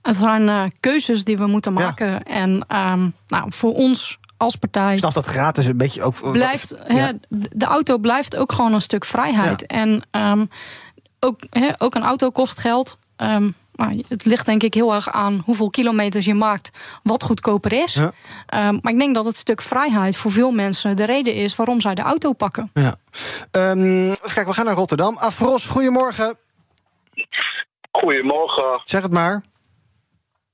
[0.01, 2.07] Het zijn uh, keuzes die we moeten maken.
[2.07, 2.23] Ja.
[2.23, 4.91] En um, nou, voor ons als partij.
[4.91, 6.31] Ik snap dat gratis een beetje ook.
[6.31, 6.77] Blijft,
[7.29, 9.65] de auto blijft ook gewoon een stuk vrijheid.
[9.65, 10.49] En um,
[11.19, 11.39] ook,
[11.77, 12.97] ook een auto kost geld.
[13.17, 16.71] Um, maar het ligt denk ik heel erg aan hoeveel kilometers je maakt,
[17.03, 17.93] wat goedkoper is.
[17.93, 18.11] Ja.
[18.45, 21.81] Ehm, maar ik denk dat het stuk vrijheid voor veel mensen de reden is waarom
[21.81, 22.71] zij de auto pakken.
[22.73, 22.95] Ja.
[23.51, 25.17] Um, kijk, we gaan naar Rotterdam.
[25.17, 26.37] Afros, goedemorgen.
[27.91, 28.81] Goedemorgen.
[28.83, 29.43] Zeg het maar.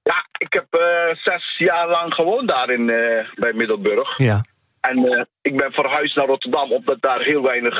[0.04, 4.18] Ja, ik heb uh, zes jaar lang gewoond daar in, uh, bij Middelburg.
[4.18, 4.44] Ja.
[4.82, 7.80] En uh, ik ben verhuisd naar Rotterdam omdat daar heel weinig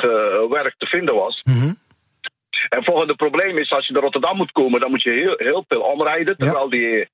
[0.50, 1.40] werk te vinden was.
[1.42, 1.80] Mm
[2.68, 5.64] en volgende probleem is, als je naar Rotterdam moet komen, dan moet je heel, heel
[5.68, 6.36] veel omrijden.
[6.36, 7.08] Terwijl die,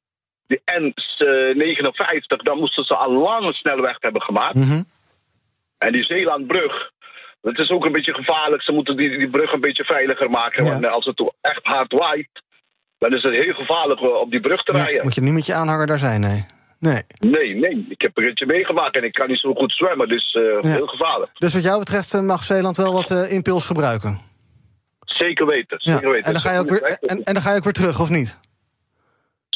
[0.47, 4.55] die N59, dan moesten ze al lang een snelweg hebben gemaakt.
[4.55, 4.83] Mhm.
[5.79, 6.91] En die Zeelandbrug,
[7.41, 8.63] dat is ook een beetje gevaarlijk.
[8.63, 10.65] Ze moeten die, die brug een beetje veiliger maken.
[10.65, 12.43] Want als het echt hard waait,
[12.99, 15.03] dan is het heel gevaarlijk op die brug te rijden.
[15.03, 16.47] Moet je niet met je aanhanger daar zijn, nee.
[16.79, 17.03] Nee.
[17.19, 17.87] Nee, nee.
[17.89, 20.87] Ik heb een ritje meegemaakt en ik kan niet zo goed zwemmen, dus uh, heel
[20.87, 21.31] gevaarlijk.
[21.39, 24.19] Dus wat jou betreft eh, mag Zeeland wel wat uh, impuls gebruiken?
[25.09, 26.27] Zeker weten, zeker weten.
[26.27, 28.11] En dan, ga je ook weer, en, en dan ga je ook weer terug, of
[28.11, 28.39] niet?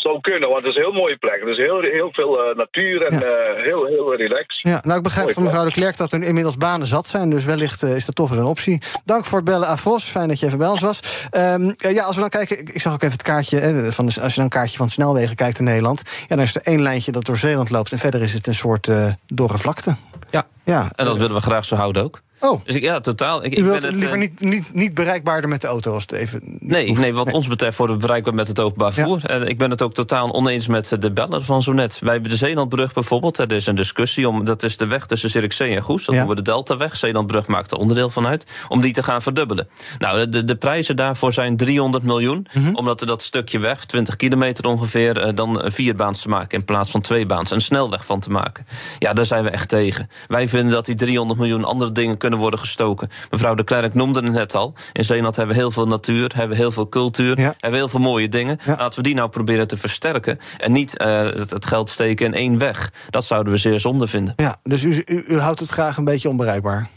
[0.03, 1.41] zou kunnen, want het is een heel mooie plek.
[1.43, 4.61] Er is heel, heel veel uh, natuur en uh, heel, heel relaxed.
[4.63, 7.31] Ja, nou, ik begrijp van mevrouw de Klerk dat er inmiddels banen zat zijn.
[7.31, 8.81] Dus wellicht uh, is dat toch weer een optie.
[9.05, 10.05] Dank voor het bellen, Afros.
[10.05, 11.01] Fijn dat je even bij ons was.
[11.37, 13.59] Um, ja, als we dan kijken, ik, ik zag ook even het kaartje.
[13.59, 16.03] Hè, van de, als je dan een kaartje van snelwegen kijkt in Nederland.
[16.29, 17.93] Ja, dan is er één lijntje dat door Zeeland loopt.
[17.93, 18.91] En verder is het een soort
[19.27, 19.97] dorre vlakte.
[20.31, 20.47] Ja.
[20.65, 22.21] ja, en dat willen we graag zo houden ook.
[22.43, 22.61] Oh.
[22.65, 23.45] Dus ik, ja, totaal.
[23.45, 26.41] Ik, U wilt het, liever niet, niet, niet bereikbaarder met de auto als het even.
[26.59, 29.25] Nee, nee, wat ons betreft worden we bereikbaar met het openbaar vervoer.
[29.25, 31.99] En ik ben het ook totaal oneens met de beller van zo net.
[31.99, 33.39] Wij hebben de Zeelandbrug bijvoorbeeld.
[33.39, 34.45] Er is een discussie om.
[34.45, 36.05] Dat is de weg tussen Zierikzee en Goes.
[36.05, 36.97] Dat noemen we de Deltaweg.
[36.97, 38.47] Zeelandbrug maakt er onderdeel van uit.
[38.69, 39.69] Om die te gaan verdubbelen.
[39.99, 42.47] Nou, de, de prijzen daarvoor zijn 300 miljoen.
[42.53, 42.75] Mhm.
[42.75, 45.21] Omdat er dat stukje weg, 20 kilometer ongeveer.
[45.21, 47.51] Eh, dan vier baans te maken in plaats van twee baans.
[47.51, 48.67] Een snelweg van te maken.
[48.99, 50.11] Ja, daar zijn we echt tegen.
[50.29, 53.09] Wij vinden dat die 300 miljoen andere dingen kunnen worden gestoken.
[53.31, 54.75] Mevrouw de Klerk noemde het net al.
[54.93, 57.45] In Zeeland hebben we heel veel natuur, hebben we heel veel cultuur, Ja.
[57.45, 58.59] hebben we heel veel mooie dingen.
[58.65, 58.75] Ja.
[58.79, 60.39] Laten we die nou proberen te versterken.
[60.59, 62.93] En niet eh, het, het geld steken in één weg.
[63.11, 64.33] Dat zouden we zeer zonde vinden.
[64.37, 66.89] Ja, dus u, u, u houdt het graag een beetje onbereikbaar.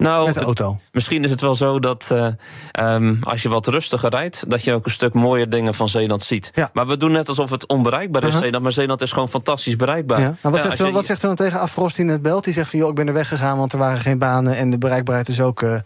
[0.00, 0.78] Nou, Met de het- auto.
[0.92, 2.26] Misschien is het wel zo dat eh,
[2.72, 6.22] ehm, als je wat rustiger rijdt, dat je ook een stuk mooier dingen van Zeeland
[6.22, 6.50] ziet.
[6.54, 6.70] Ja.
[6.72, 8.42] Maar we doen net alsof het onbereikbaar is, Uh-huh.
[8.42, 8.62] Zeeland.
[8.62, 10.20] Maar Zeeland is gewoon fantastisch bereikbaar.
[10.20, 10.24] Ja.
[10.26, 12.44] Nou, wat, Ja, zegt u, wat zegt u dan tegen Afrost die net belt?
[12.44, 13.58] Die zegt van, joh, ik ben er weggegaan...
[13.58, 15.78] want er waren geen banen en de bereikbaarheid is ook eh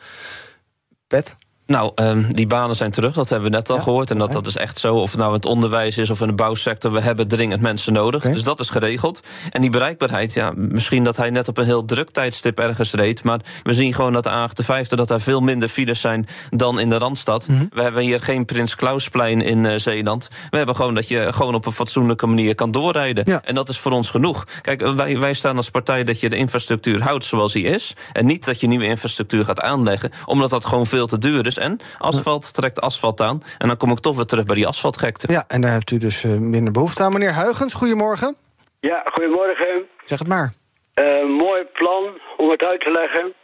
[1.07, 1.37] pet.
[1.67, 4.11] Nou, ehm, die banen zijn terug, dat hebben we net al Ja, gehoord.
[4.11, 4.95] En dat, dat is echt zo.
[4.95, 6.93] Of het nou in het onderwijs is of in de bouwsector.
[6.93, 8.23] We hebben dringend mensen nodig.
[8.23, 9.21] Dus dat is geregeld.
[9.51, 13.25] En die bereikbaarheid, ja, misschien dat hij net op een heel druk tijdstip ergens reed.
[13.25, 16.89] Maar we zien gewoon dat de A58 dat daar veel minder files zijn dan in
[16.89, 17.49] de Randstad.
[17.49, 17.65] Mhm.
[17.71, 20.29] We hebben hier geen Prins Klausplein in eh, Zeeland.
[20.51, 23.25] We hebben gewoon dat je gewoon op een fatsoenlijke manier kan doorrijden.
[23.27, 23.43] Ja.
[23.43, 24.47] En dat is voor ons genoeg.
[24.61, 27.93] Kijk, wij, wij staan als partij dat je de infrastructuur houdt zoals die is.
[28.13, 30.11] En niet dat je nieuwe infrastructuur gaat aanleggen.
[30.25, 31.54] Omdat dat gewoon veel te duur is.
[31.59, 33.43] En asfalt trekt asfalt aan.
[33.59, 35.33] En dan kom ik toch weer terug bij die asfaltgekte.
[35.33, 37.13] Ja, en daar hebt u dus eh, minder behoefte aan.
[37.13, 38.37] Meneer Huigens, goedemorgen.
[38.81, 39.89] Ja, goedemorgen.
[40.05, 40.53] Zeg het maar.
[40.95, 42.05] Eh, mooi plan
[42.37, 43.35] om het uit te leggen.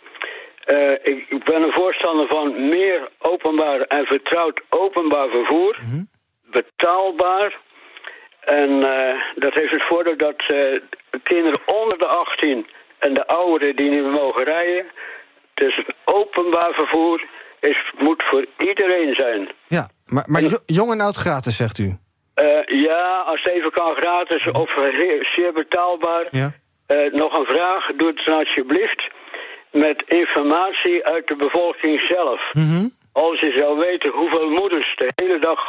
[0.64, 5.79] Eh, ik, ik ben een voorstander van meer openbaar en vertrouwd openbaar vervoer.
[6.51, 7.59] Betaalbaar.
[8.40, 10.81] En eh, dat heeft het voordeel dat eh,
[11.23, 12.66] kinderen onder de 18
[12.99, 14.87] en de ouderen die niet meer mogen rijden.
[15.55, 17.25] Dus openbaar vervoer
[17.61, 19.49] is, moet voor iedereen zijn.
[19.68, 21.96] Ja, maar, maar jo- jong en oud gratis, zegt u.
[22.35, 24.70] Eh, ja, als het even kan gratis of
[25.35, 26.27] zeer betaalbaar.
[26.31, 26.51] Ja.
[26.87, 29.09] Eh, nog een vraag, doe het dan alsjeblieft
[29.70, 32.40] met informatie uit de bevolking zelf.
[32.53, 32.88] Mhm.
[33.12, 35.61] Als je zou weten hoeveel moeders de hele dag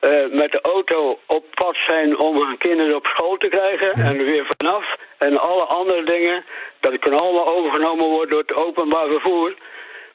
[0.00, 4.18] eh, met de auto op pad zijn om hun kinderen op school te krijgen en
[4.18, 4.96] er weer vanaf.
[5.18, 6.44] En alle andere dingen,
[6.80, 9.54] dat kan allemaal overgenomen worden door het openbaar vervoer.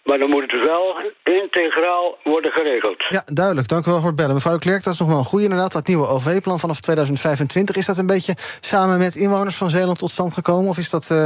[0.05, 3.05] Maar dan moet het wel integraal worden geregeld.
[3.09, 3.67] Ja, duidelijk.
[3.67, 4.33] Dank u wel voor het bellen.
[4.33, 5.71] Mevrouw Klerk, dat is nog wel een goede inderdaad.
[5.71, 7.75] Dat nieuwe OV-plan vanaf 2025.
[7.75, 10.69] Is dat een beetje samen met inwoners van Zeeland tot stand gekomen?
[10.69, 11.25] Of is dat eh,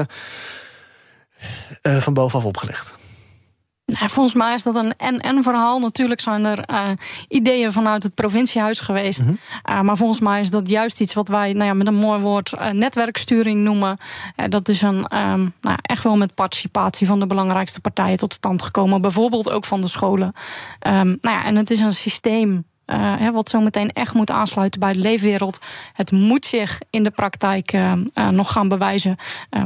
[1.82, 2.99] eh, van bovenaf opgelegd?
[3.90, 5.80] Nou, volgens mij is dat een en-en-verhaal.
[5.80, 6.90] Natuurlijk zijn er eh,
[7.28, 9.26] ideeën vanuit het provinciehuis geweest.
[9.64, 12.20] Eh, maar volgens mij is dat juist iets wat wij nou ja, met een mooi
[12.20, 13.98] woord eh, netwerksturing noemen.
[14.50, 18.62] Dat is een, ehm, nou, echt wel met participatie van de belangrijkste partijen tot stand
[18.62, 19.02] gekomen.
[19.02, 20.34] Bijvoorbeeld ook van de scholen.
[20.80, 22.66] Ehm, nou ja, en het is een systeem.
[22.96, 25.60] Hè, wat zo meteen echt moet aansluiten bij de leefwereld.
[25.94, 29.16] Het moet zich in de praktijk eh, eh, nog gaan bewijzen.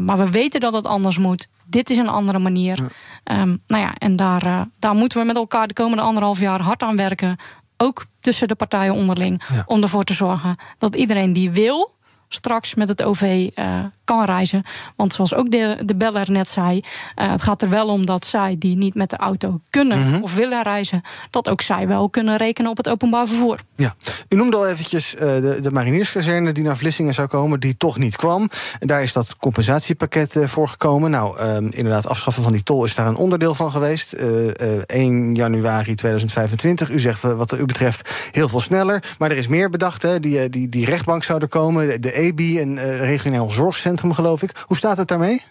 [0.02, 1.48] Maar we weten dat het anders moet.
[1.66, 2.92] Dit is een andere manier.
[3.24, 6.84] Ehm, nou ja, en daar, daar moeten we met elkaar de komende anderhalf jaar hard
[6.84, 7.38] aan werken.
[7.78, 9.44] Ook tussen de partijen onderling.
[9.54, 9.64] Ja.
[9.66, 11.94] Om ervoor te zorgen dat iedereen die wil
[12.34, 14.64] straks met het OV eh, kan reizen.
[14.96, 16.84] Want zoals ook de, de beller net zei,
[17.16, 20.22] het gaat er wel om dat zij die niet met de auto kunnen mhm.
[20.22, 23.60] of willen reizen, dat ook zij wel kunnen rekenen op het openbaar vervoer.
[23.76, 23.96] Ja,
[24.30, 28.16] u noemde al eventjes de, de marinierskazerne die naar Vlissingen zou komen, die toch niet
[28.16, 28.50] kwam.
[28.80, 31.12] En daar is dat compensatiepakket voor gekomen.
[31.12, 34.14] Nou, ehm, inderdaad, afschaffen van die tol is daar een onderdeel van geweest.
[34.14, 36.90] 1 januari 2025.
[36.90, 39.04] U zegt wat u betreft heel veel sneller.
[39.18, 40.02] Maar er is meer bedacht.
[40.02, 40.20] Hè?
[40.20, 42.02] Die, die, die rechtbank zou er komen.
[42.02, 44.64] De EBI, een regionaal zorgcentrum, geloof ik.
[44.66, 45.42] Hoe staat het daarmee?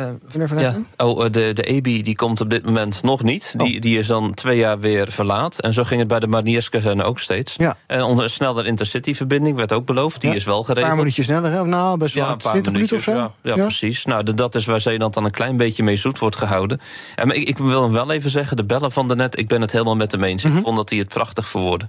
[0.00, 0.74] Uh, ja.
[0.96, 3.54] Oh, eh, de, de EBI die komt op dit moment nog niet.
[3.56, 3.80] Die, oh.
[3.80, 5.58] die is dan twee jaar weer verlaat.
[5.58, 7.54] En zo ging het bij de Marnierskazerne ook steeds.
[7.56, 7.76] Ja.
[7.86, 10.20] En onze snelle intercity-verbinding werd ook beloofd.
[10.20, 10.78] Die is wel geregeld.
[10.78, 11.66] Een paar minuutjes sneller, hè?
[11.66, 13.12] Nou, best wel ja, 20 minuten of zo.
[13.12, 14.04] Ja, ja, precies.
[14.04, 16.80] Nou, dat is waar Zeeland dan een klein beetje mee zoet wordt gehouden.
[17.14, 19.38] En ik, ik wil hem wel even zeggen, de bellen van de net...
[19.38, 20.44] ik ben het helemaal met hem eens.
[20.44, 20.62] Ik mhm.
[20.62, 21.88] vond dat hij het prachtig verwoordde.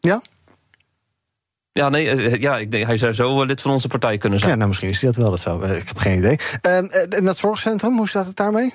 [0.00, 0.22] Ja?
[1.72, 4.50] Ja, nee, eh, ja, ik denk, hij zou zo lid van onze partij kunnen zijn.
[4.50, 5.30] Ja, nou, misschien is hij dat wel.
[5.30, 6.38] Dat zou, ik heb geen idee.
[6.60, 8.74] Ehm, en dat zorgcentrum, hoe staat het daarmee?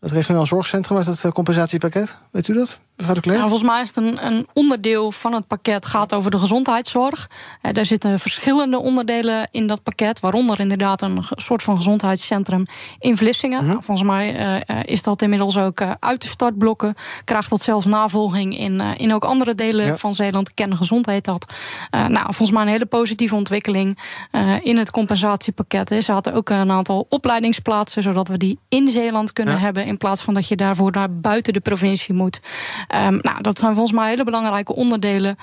[0.00, 2.78] Het regionaal zorgcentrum met het compensatiepakket, weet u dat?
[3.36, 7.30] Nou, volgens mij is het een, een, onderdeel van het pakket gaat over de gezondheidszorg.
[7.60, 12.64] Eh, daar zitten verschillende onderdelen in dat pakket, waaronder inderdaad een soort van gezondheidscentrum
[12.98, 13.64] in Vlissingen.
[13.64, 13.80] Mhm.
[13.80, 16.94] Volgens mij eh, eh, is dat inmiddels ook uit de startblokken.
[17.24, 20.54] Krijgt dat zelfs navolging in, in ook andere delen van Zeeland.
[20.54, 21.52] Kennengezond heet dat.
[21.90, 23.98] nou, volgens mij een hele positieve ontwikkeling
[24.62, 25.90] in het compensatiepakket.
[25.90, 30.22] Er zaten ook een aantal opleidingsplaatsen, zodat we die in Zeeland kunnen hebben, in plaats
[30.22, 32.40] van dat je daarvoor naar buiten de provincie moet.
[32.94, 35.36] Um, nou, dat zijn volgens mij hele belangrijke onderdelen.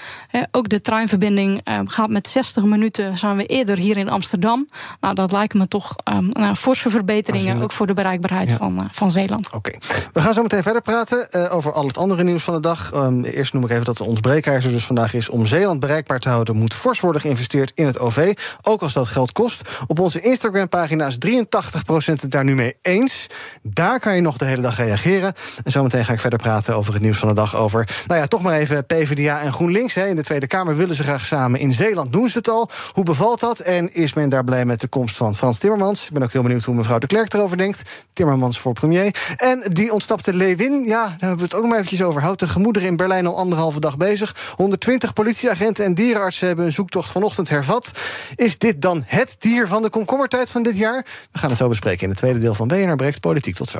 [0.52, 3.18] ook de treinverbinding um, gaat met 60 minuten.
[3.18, 4.70] Zijn we eerder hier in Amsterdam.
[5.02, 7.62] Nou, dat lijken me toch um, nou, forse verbeteringen.
[7.62, 9.54] Ook voor de bereikbaarheid van, uh, van Zeeland.
[9.54, 9.72] Oké.
[10.14, 12.92] We gaan zo meteen verder praten uh, over al het andere nieuws van de dag.
[13.24, 15.30] eerst noem ik even dat ons breekijzer dus vandaag is.
[15.30, 18.38] Om Zeeland bereikbaar te houden moet fors worden geïnvesteerd in het OV.
[18.62, 19.62] Ook als dat geld kost.
[19.88, 23.28] Op onze Instagram-pagina is 83% het daar nu mee eens.
[23.62, 25.34] Daar kan je nog de hele dag reageren.
[25.64, 27.88] En zometeen ga ik verder praten over het nieuws van de dag over.
[28.08, 29.94] Nou ja, toch maar even PvdA en GroenLinks.
[29.94, 30.08] Hè.
[30.08, 31.60] In de Tweede Kamer willen ze graag samen.
[31.60, 32.70] In Zeeland doen ze het al.
[32.92, 33.60] Hoe bevalt dat?
[33.60, 36.06] En is men daar blij met de komst van Frans Timmermans?
[36.06, 38.06] Ik ben ook heel benieuwd hoe mevrouw de Klerk erover denkt.
[38.14, 39.16] Timmermans voor premier.
[39.38, 40.84] En die ontsnapte Lewin.
[40.86, 42.22] Ja, daar hebben we het ook nog maar eventjes over.
[42.22, 44.36] Houdt de gemoederen in Berlijn al anderhalve dag bezig.
[44.56, 47.92] 120 politieagenten en dierenartsen hebben een zoektocht vanochtend hervat.
[48.36, 51.06] Is dit dan het dier van de komkommertijd van dit jaar?
[51.32, 53.56] We gaan het zo bespreken in het tweede deel van BNR Breekt Politiek.
[53.56, 53.80] Tot zo.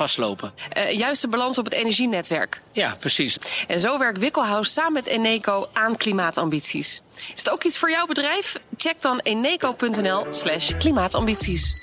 [0.00, 0.52] vastlopen.
[0.76, 2.62] Uh, juist de balans op het energienetwerk.
[2.72, 3.38] Ja, precies.
[3.66, 7.02] En zo werkt Wikkelhuis samen met Eneco aan klimaatambities.
[7.34, 8.60] Is het ook iets voor jouw bedrijf?
[8.76, 11.74] Check dan eneco.nl slash klimaatambities.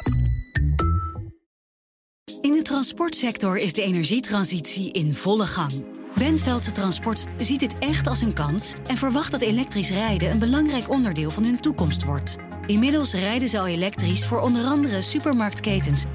[2.41, 5.85] In de transportsector is de energietransitie in volle gang.
[6.15, 10.89] Benveldse Transport ziet dit echt als een kans en verwacht dat elektrisch rijden een belangrijk
[10.89, 12.35] onderdeel van hun toekomst wordt.
[12.65, 16.05] Inmiddels rijden ze al elektrisch voor onder andere supermarktketens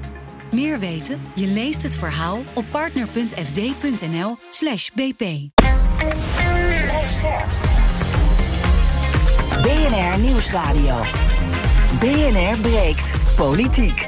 [0.53, 1.21] meer weten?
[1.35, 5.23] Je leest het verhaal op partner.fd.nl/slash bp.
[9.61, 11.01] BNR Nieuwsradio.
[11.99, 14.07] BNR breekt politiek.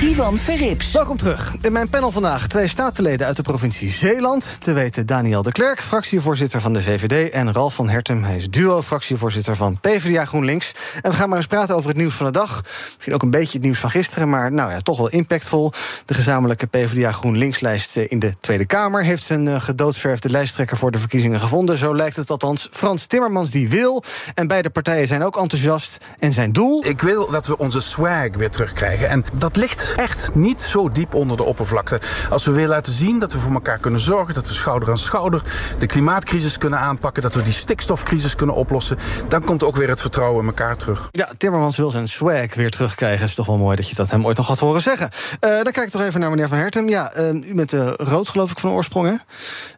[0.00, 0.92] Ivan Verrips.
[0.92, 1.54] Welkom terug.
[1.62, 4.60] In mijn panel vandaag twee statenleden uit de provincie Zeeland.
[4.60, 7.30] Te weten Daniel de Klerk, fractievoorzitter van de VVD...
[7.30, 10.72] en Ralf van Hertem, hij is duo-fractievoorzitter van PvdA GroenLinks.
[11.02, 12.62] En we gaan maar eens praten over het nieuws van de dag.
[12.94, 14.28] Misschien ook een beetje het nieuws van gisteren...
[14.28, 15.72] maar nou ja, toch wel impactvol.
[16.04, 19.04] De gezamenlijke PvdA GroenLinks-lijst in de Tweede Kamer...
[19.04, 21.78] heeft zijn uh, gedoodverfde lijsttrekker voor de verkiezingen gevonden.
[21.78, 22.68] Zo lijkt het althans.
[22.70, 24.02] Frans Timmermans die wil.
[24.34, 25.98] En beide partijen zijn ook enthousiast.
[26.18, 26.84] En zijn doel...
[26.86, 29.08] Ik wil dat we onze swag weer terugkrijgen.
[29.08, 32.00] En dat ligt echt niet zo diep onder de oppervlakte.
[32.30, 34.98] Als we willen laten zien dat we voor elkaar kunnen zorgen, dat we schouder aan
[34.98, 35.42] schouder
[35.78, 38.98] de klimaatcrisis kunnen aanpakken, dat we die stikstofcrisis kunnen oplossen,
[39.28, 41.08] dan komt ook weer het vertrouwen in elkaar terug.
[41.10, 43.20] Ja, Timmermans wil zijn swag weer terugkrijgen.
[43.20, 45.10] Het is toch wel mooi dat je dat hem ooit nog had horen zeggen.
[45.40, 46.88] Uh, dan kijk ik toch even naar meneer Van Hertem.
[46.88, 49.06] Ja, uh, u bent uh, rood, geloof ik, van oorsprong.
[49.08, 49.14] Hè?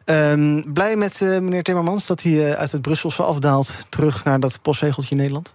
[0.05, 5.15] Ehm, blij met meneer Timmermans dat hij uit het Brusselse afdaalt terug naar dat postzegeltje
[5.15, 5.53] Nederland?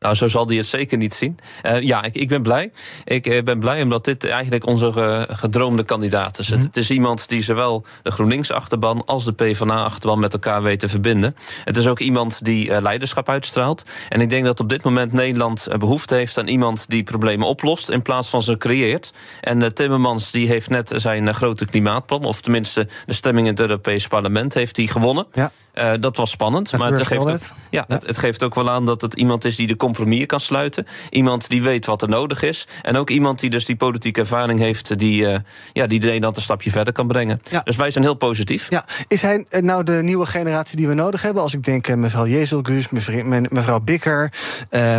[0.00, 1.38] Nou, zo zal hij het zeker niet zien.
[1.66, 2.70] Uh, ja, ik, ik ben blij.
[3.04, 6.48] Ik uh, ben blij omdat dit eigenlijk onze uh, gedroomde kandidaat is.
[6.48, 6.64] Mm -hmm.
[6.64, 10.88] het, het, is iemand die zowel de GroenLinks-achterban als de PvdA-achterban met elkaar weet te
[10.88, 11.36] verbinden.
[11.64, 13.84] Het is ook iemand die leiderschap uitstraalt.
[14.08, 17.88] En ik denk dat op dit moment Nederland behoefte heeft aan iemand die problemen oplost
[17.88, 19.12] in plaats van ze creëert.
[19.40, 24.06] En Timmermans die heeft net zijn grote klimaatplan, of tenminste de stemming in het Europees
[24.06, 25.26] Parlement, heeft hij gewonnen.
[25.32, 25.96] Ja.
[25.96, 26.70] dat was spannend.
[26.70, 27.38] Het maar het geeft, ook, ja,
[27.70, 27.84] ja.
[27.88, 30.86] Het, het geeft ook wel aan dat het iemand is die de compromis kan sluiten.
[31.10, 32.66] Iemand die weet wat er nodig is.
[32.82, 34.98] En ook iemand die dus die politieke ervaring heeft...
[34.98, 35.36] die, uh,
[35.72, 37.40] ja, die Nederland een stapje verder kan brengen.
[37.50, 37.60] Ja.
[37.60, 38.66] Dus wij zijn heel positief.
[38.70, 38.84] Ja.
[39.08, 41.42] Is hij nou de nieuwe generatie die we nodig hebben?
[41.42, 44.32] Als ik denk uh, mevrouw Jezelgus, mevrouw, mevrouw Bikker,
[44.70, 44.96] uh,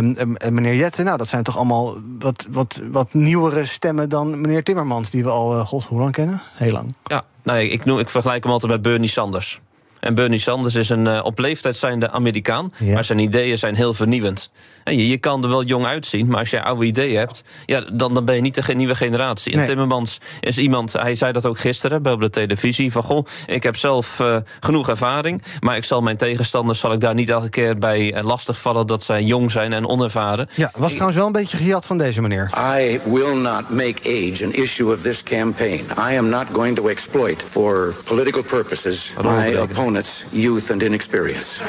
[0.48, 1.02] meneer Jette...
[1.02, 5.10] nou, dat zijn toch allemaal wat, wat, wat nieuwere stemmen dan meneer Timmermans...
[5.10, 6.42] die we al, uh, god, hoe lang kennen?
[6.54, 6.94] Heel lang.
[7.04, 9.60] Ja, nou, ik, noem, ik vergelijk hem altijd met Bernie Sanders.
[10.00, 12.72] En Bernie Sanders is een uh, op leeftijd zijnde Amerikaan.
[12.78, 12.94] Ja.
[12.94, 14.50] Maar zijn ideeën zijn heel vernieuwend.
[14.90, 17.42] Je, je kan er wel jong uitzien, maar als je oude ideeën hebt...
[17.66, 19.52] Ja, dan, dan ben je niet de nieuwe generatie.
[19.52, 19.60] Nee.
[19.60, 22.92] En Timmermans is iemand, hij zei dat ook gisteren bij op de televisie...
[22.92, 25.42] van goh, ik heb zelf uh, genoeg ervaring...
[25.60, 28.86] maar ik zal mijn tegenstanders zal ik daar niet elke keer bij uh, lastigvallen...
[28.86, 30.48] dat zij jong zijn en onervaren.
[30.54, 32.50] Ja, was trouwens wel een beetje gejat van deze meneer.
[32.80, 35.80] I will not make age an issue of this campaign.
[36.10, 39.12] I am not going to exploit for political purposes...
[39.22, 41.62] my opponents' youth and inexperience.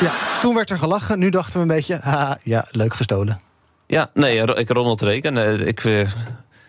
[0.00, 1.18] Ja, toen werd er gelachen.
[1.18, 3.40] Nu dachten we een beetje, ha, ja, leuk gestolen.
[3.86, 5.38] Ja, nee, ik Ronald Reagan.
[5.60, 5.84] Ik,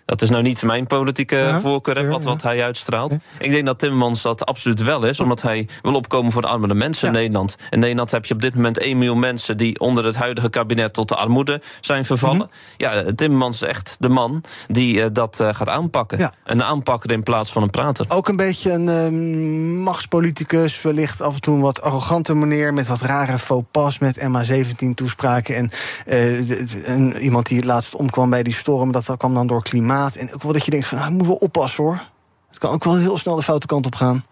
[0.07, 3.11] dat is nou niet mijn politieke ja, voorkeur, ja, wat, wat hij uitstraalt.
[3.11, 3.17] Ja.
[3.39, 6.73] Ik denk dat Timmermans dat absoluut wel is, omdat hij wil opkomen voor de armere
[6.73, 7.55] mensen in Nederland.
[7.69, 10.93] In Nederland heb je op dit moment 1 miljoen mensen die onder het huidige kabinet
[10.93, 12.35] tot de armoede zijn vervallen.
[12.35, 13.03] Mm -hmm.
[13.03, 16.31] Ja, Timmermans is echt de man die uh, dat uh, gaat aanpakken.
[16.43, 18.05] Een aanpakker in plaats van een prater.
[18.09, 22.87] Ook een beetje een uh, machtspoliticus, wellicht af en toe een wat arrogante meneer met
[22.87, 25.55] wat rare faux pas met MH17-toespraken.
[25.55, 25.71] En,
[26.85, 29.95] en iemand die laatst omkwam bij die storm, dat kwam dan door klimaat.
[30.05, 32.09] En ook wel dat je denkt van, ah, moet wel oppassen hoor.
[32.47, 34.25] Het kan ook wel heel snel de foute kant op gaan.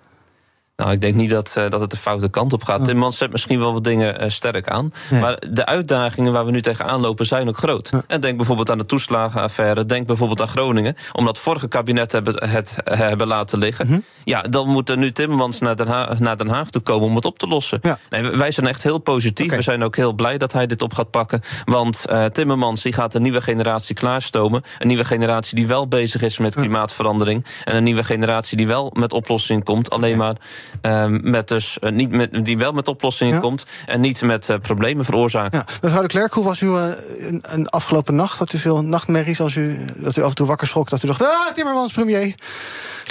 [0.76, 2.80] Nou, ik denk niet dat, uh, dat het de foute kant op gaat.
[2.80, 2.86] Oh.
[2.86, 4.94] Timmermans zet misschien wel wat dingen uh, sterk aan.
[5.10, 5.22] Nee.
[5.22, 7.90] Maar de uitdagingen waar we nu tegenaan lopen zijn ook groot.
[7.92, 8.04] Ja.
[8.08, 9.86] En denk bijvoorbeeld aan de toeslagenaffaire.
[9.86, 10.96] Denk bijvoorbeeld aan Groningen.
[11.12, 13.86] Omdat vorige kabinet hebben, het uh, hebben laten liggen.
[13.86, 14.04] Mm -hmm.
[14.24, 17.16] Ja, dan moet er nu Timmermans naar Den, Haag, naar Den Haag toe komen om
[17.16, 17.80] het op te lossen.
[17.82, 17.98] Ja.
[18.10, 19.46] Nee, wij zijn echt heel positief.
[19.46, 19.58] Okay.
[19.58, 21.42] We zijn ook heel blij dat hij dit op gaat pakken.
[21.66, 24.64] Want Timmermans die gaat een nieuwe generatie klaarstomen.
[24.80, 27.46] Een nieuwe generatie die wel bezig is met klimaatverandering.
[27.64, 29.90] En een nieuwe generatie die wel met oplossingen komt.
[29.90, 30.26] Alleen okay.
[30.26, 30.36] maar
[30.82, 33.40] Um, met dus, uh, niet met, die wel met oplossingen ja.
[33.40, 35.56] komt en niet met uh, problemen veroorzaakt.
[35.56, 35.66] Ja.
[35.82, 36.86] Mevrouw de Klerk, hoe was uw uh,
[37.18, 38.38] een, een, afgelopen nacht?
[38.38, 40.90] Had u veel nachtmerries als u, dat u af en toe wakker schrok?
[40.90, 42.36] Dat u dacht, ah, Timmermans premier.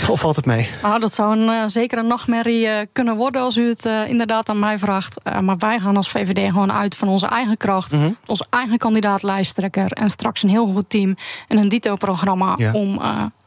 [0.08, 0.68] Of valt het mee?
[0.82, 4.08] Ah, dat zou een, uh, zeker een nachtmerrie uh, kunnen worden als u het uh,
[4.08, 5.20] inderdaad aan mij vraagt.
[5.42, 7.92] maar wij gaan als VVD gewoon uit van onze eigen kracht.
[7.92, 8.16] Mm -hmm.
[8.26, 9.92] Onze eigen kandidaat lijsttrekker.
[9.92, 11.16] En straks een heel goed team
[11.48, 12.72] en een dito-programma ja.
[12.72, 13.00] om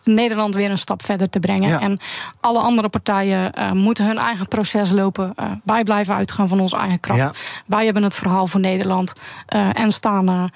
[0.08, 1.70] Nederland weer een stap verder te brengen.
[1.70, 1.82] Ja.
[1.82, 2.00] En
[2.40, 5.34] alle andere partijen uh, moeten hun eigen proces lopen.
[5.40, 7.20] Uh, wij blijven uitgaan van onze eigen kracht.
[7.20, 7.32] Ja.
[7.66, 9.14] Wij hebben het verhaal voor Nederland
[9.56, 10.52] uh, en staan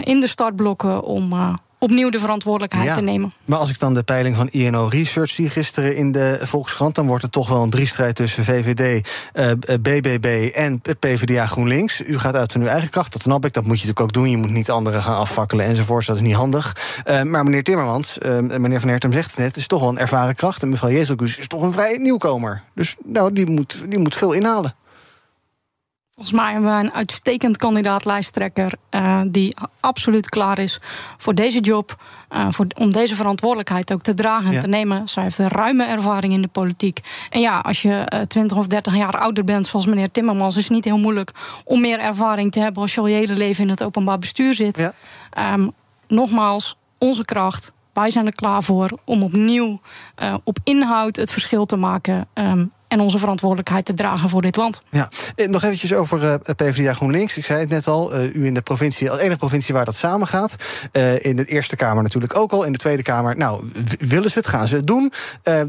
[0.00, 1.32] in de startblokken om
[1.78, 3.32] opnieuw de verantwoordelijkheid ja, te nemen.
[3.44, 6.94] Maar als ik dan de peiling van INO Research zie gisteren in de Volkskrant...
[6.94, 12.00] dan wordt het toch wel een driestrijd tussen VVD, uh, BBB en PvdA GroenLinks.
[12.06, 13.52] U gaat uit van uw eigen kracht, dat snap ik.
[13.52, 14.30] Dat moet je natuurlijk ook doen.
[14.30, 16.06] Je moet niet anderen gaan afvakkelen enzovoort.
[16.06, 16.76] Dat is niet handig.
[17.06, 19.56] Uh, maar meneer Timmermans, uh, meneer Van Hertem zegt het net...
[19.56, 20.62] is toch wel een ervaren kracht.
[20.62, 22.62] En mevrouw Jezelgus is toch een vrij nieuwkomer.
[22.74, 24.74] Dus nou, die moet, die moet veel inhalen.
[26.16, 30.80] Volgens mij hebben we een uitstekend kandidaat-lijsttrekker uh, die absoluut klaar is
[31.16, 32.02] voor deze job.
[32.30, 34.60] Uh, voor, om deze verantwoordelijkheid ook te dragen en ja.
[34.60, 35.08] te nemen.
[35.08, 37.00] Zij heeft een ruime ervaring in de politiek.
[37.30, 40.64] En ja, als je uh, 20 of 30 jaar ouder bent, zoals meneer Timmermans, is
[40.64, 41.32] het niet heel moeilijk
[41.64, 44.54] om meer ervaring te hebben als je al je hele leven in het openbaar bestuur
[44.54, 44.76] zit.
[44.76, 45.52] Ja.
[45.52, 45.72] Um,
[46.08, 47.72] nogmaals, onze kracht.
[47.92, 49.80] Wij zijn er klaar voor om opnieuw
[50.44, 52.28] op inhoud het verschil te maken.
[52.34, 54.82] Um, en onze verantwoordelijkheid te dragen voor dit land.
[54.90, 57.36] Ja, en nog eventjes over uh, PvdA GroenLinks.
[57.36, 59.94] Ik zei het net al, uh, u in de provincie, als enige provincie waar dat
[59.94, 60.56] samen gaat.
[61.20, 62.64] In de Eerste Kamer natuurlijk ook al.
[62.64, 65.12] In de Tweede Kamer, nou, willen ze het, gaan ze het doen.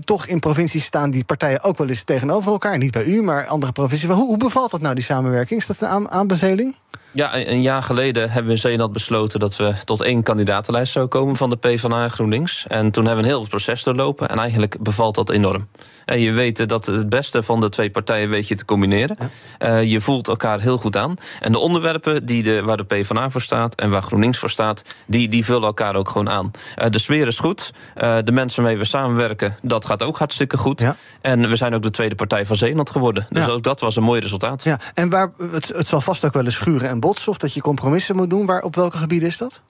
[0.04, 2.78] toch in provincies staan die partijen ook wel eens tegenover elkaar.
[2.78, 4.10] Niet bij u, maar andere provincies.
[4.10, 5.60] Hoe, hoe bevalt dat nou, die samenwerking?
[5.60, 6.76] Is dat een aan aanbeveling?
[7.18, 11.20] Ja, een jaar geleden hebben we in Zeeland besloten dat we tot één kandidatenlijst zouden
[11.20, 12.66] komen van de PvdA en GroenLinks.
[12.68, 15.68] En toen hebben we een heel proces doorlopen en eigenlijk bevalt dat enorm.
[16.06, 19.18] En je weet dat het beste van de twee partijen weet je te combineren.
[19.60, 21.16] Uh, je voelt elkaar heel goed aan.
[21.40, 24.84] En de onderwerpen die de, waar de PvdA voor staat en waar GroenLinks voor staat,
[25.06, 26.52] die, die vullen elkaar ook gewoon aan.
[26.78, 27.74] Uh, de sfeer is goed.
[27.98, 30.80] Uh, de mensen waarmee we samenwerken, dat gaat ook hartstikke goed.
[30.80, 30.96] Ja.
[31.22, 33.28] En we zijn ook de tweede partij van Zeeland geworden.
[33.30, 33.52] Dus ja.
[33.52, 34.64] ook dat was een mooi resultaat.
[34.64, 37.54] Ja, en waar, het, het zal vast ook wel eens schuren en botsen, of dat
[37.54, 38.46] je compromissen moet doen.
[38.46, 39.62] Waar, op welke gebieden is dat?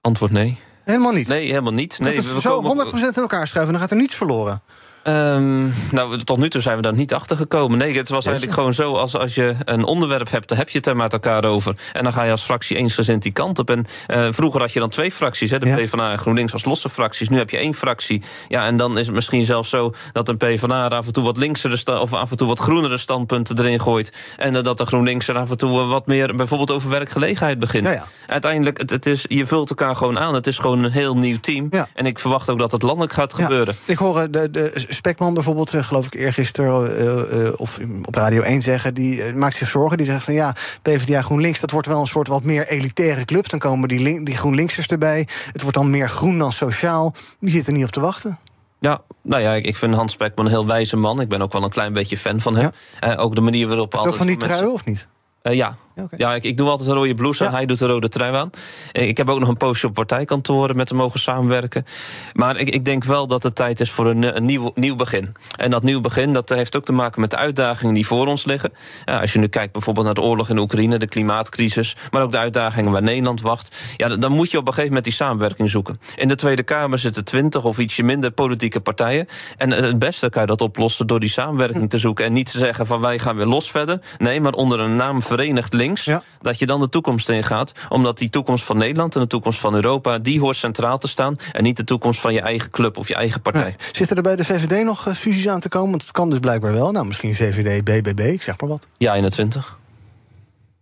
[0.00, 0.58] Antwoord nee.
[0.84, 1.28] Helemaal niet?
[1.28, 1.98] Nee, helemaal niet.
[1.98, 2.86] Nee, we zo komen...
[2.86, 4.62] 100% in elkaar schuiven, dan gaat er niets verloren.
[5.08, 7.78] Um, nou, tot nu toe zijn we daar niet achter gekomen.
[7.78, 10.78] Nee, het was eigenlijk gewoon zo: als, als je een onderwerp hebt, dan heb je
[10.78, 11.76] het er met elkaar over.
[11.92, 13.70] En dan ga je als fractie eensgezind die kant op.
[13.70, 15.76] En uh, vroeger had je dan twee fracties, hè, de ja.
[15.76, 17.28] PvdA en GroenLinks als losse fracties.
[17.28, 18.22] Nu heb je één fractie.
[18.48, 21.24] Ja, en dan is het misschien zelfs zo dat een PvdA er af en toe
[21.24, 24.34] wat linksere of af en toe wat groenere standpunten erin gooit.
[24.36, 27.86] En uh, dat de GroenLinks er af en toe wat meer bijvoorbeeld over werkgelegenheid begint.
[27.86, 28.06] Ja, ja.
[28.26, 30.34] Uiteindelijk, het, het, is, je vult elkaar gewoon aan.
[30.34, 31.70] Het is gewoon een heel nieuw team.
[31.94, 33.74] En ik verwacht ook dat het landelijk gaat gebeuren.
[33.84, 38.62] Ik hoor de, de Spekman bijvoorbeeld, geloof ik eergisteren uh, uh, of op Radio 1
[38.62, 39.96] zeggen, die maakt zich zorgen.
[39.96, 43.48] Die zegt van ja, PvdA GroenLinks, dat wordt wel een soort wat meer elitaire club.
[43.48, 45.28] Dan komen die, link, die GroenLinksers erbij.
[45.52, 47.14] Het wordt dan meer groen dan sociaal.
[47.40, 48.38] Die zitten niet op te wachten.
[48.80, 51.20] Ja, nou ja, ik vind Hans Spekman een heel wijze man.
[51.20, 52.70] Ik ben ook wel een klein beetje fan van hem.
[53.00, 53.14] Ja.
[53.14, 53.94] ook de manier waarop...
[53.94, 54.72] Ook van die trui mensen...
[54.72, 55.06] of niet?
[55.42, 55.76] Uh, ja.
[56.02, 56.18] Okay.
[56.18, 57.56] ja ik, ik, doe altijd een rode blouse aan, ja.
[57.56, 58.50] hij doet een rode trui aan.
[58.92, 61.84] Ik heb ook nog een poosje op partijkantoren met hem mogen samenwerken.
[62.32, 65.34] Maar ik, ik denk wel dat het tijd is voor een, een nieuw, nieuw begin.
[65.56, 68.44] En dat nieuw begin dat heeft ook te maken met de uitdagingen die voor ons
[68.44, 68.72] liggen.
[69.04, 71.96] Ja, als je nu kijkt bijvoorbeeld naar de oorlog in Oekraïne, de klimaatcrisis...
[72.10, 73.76] maar ook de uitdagingen waar Nederland wacht...
[73.96, 76.00] Ja, dan moet je op een gegeven moment die samenwerking zoeken.
[76.16, 79.26] In de Tweede Kamer zitten twintig of ietsje minder politieke partijen.
[79.56, 82.24] En het beste kan je dat oplossen door die samenwerking te zoeken...
[82.24, 84.00] en niet te zeggen van wij gaan weer los verder.
[84.18, 85.87] Nee, maar onder een naam Verenigd Links...
[85.96, 86.22] Ja.
[86.40, 87.72] dat je dan de toekomst in gaat.
[87.88, 90.18] Omdat die toekomst van Nederland en de toekomst van Europa...
[90.18, 93.14] die hoort centraal te staan en niet de toekomst van je eigen club of je
[93.14, 93.62] eigen partij.
[93.62, 93.74] Nee.
[93.92, 95.90] Zitten er bij de VVD nog uh, fusies aan te komen?
[95.90, 96.92] Want het kan dus blijkbaar wel.
[96.92, 98.86] Nou, misschien VVD, BBB, ik zeg maar wat.
[98.96, 99.78] Ja, 21.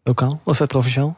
[0.03, 1.17] Lokaal of uh, provinciaal?